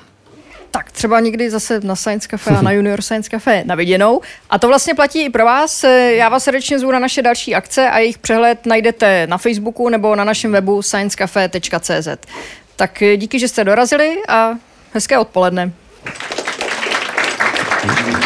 [0.70, 4.20] tak třeba někdy zase na Science Cafe a na Junior Science Cafe na viděnou.
[4.50, 5.84] A to vlastně platí i pro vás.
[6.08, 10.16] Já vás srdečně zvu na naše další akce a jejich přehled najdete na Facebooku nebo
[10.16, 12.08] na našem webu sciencecafe.cz.
[12.76, 14.54] Tak díky, že jste dorazili a
[14.92, 15.72] hezké odpoledne.
[17.86, 18.25] Thank you.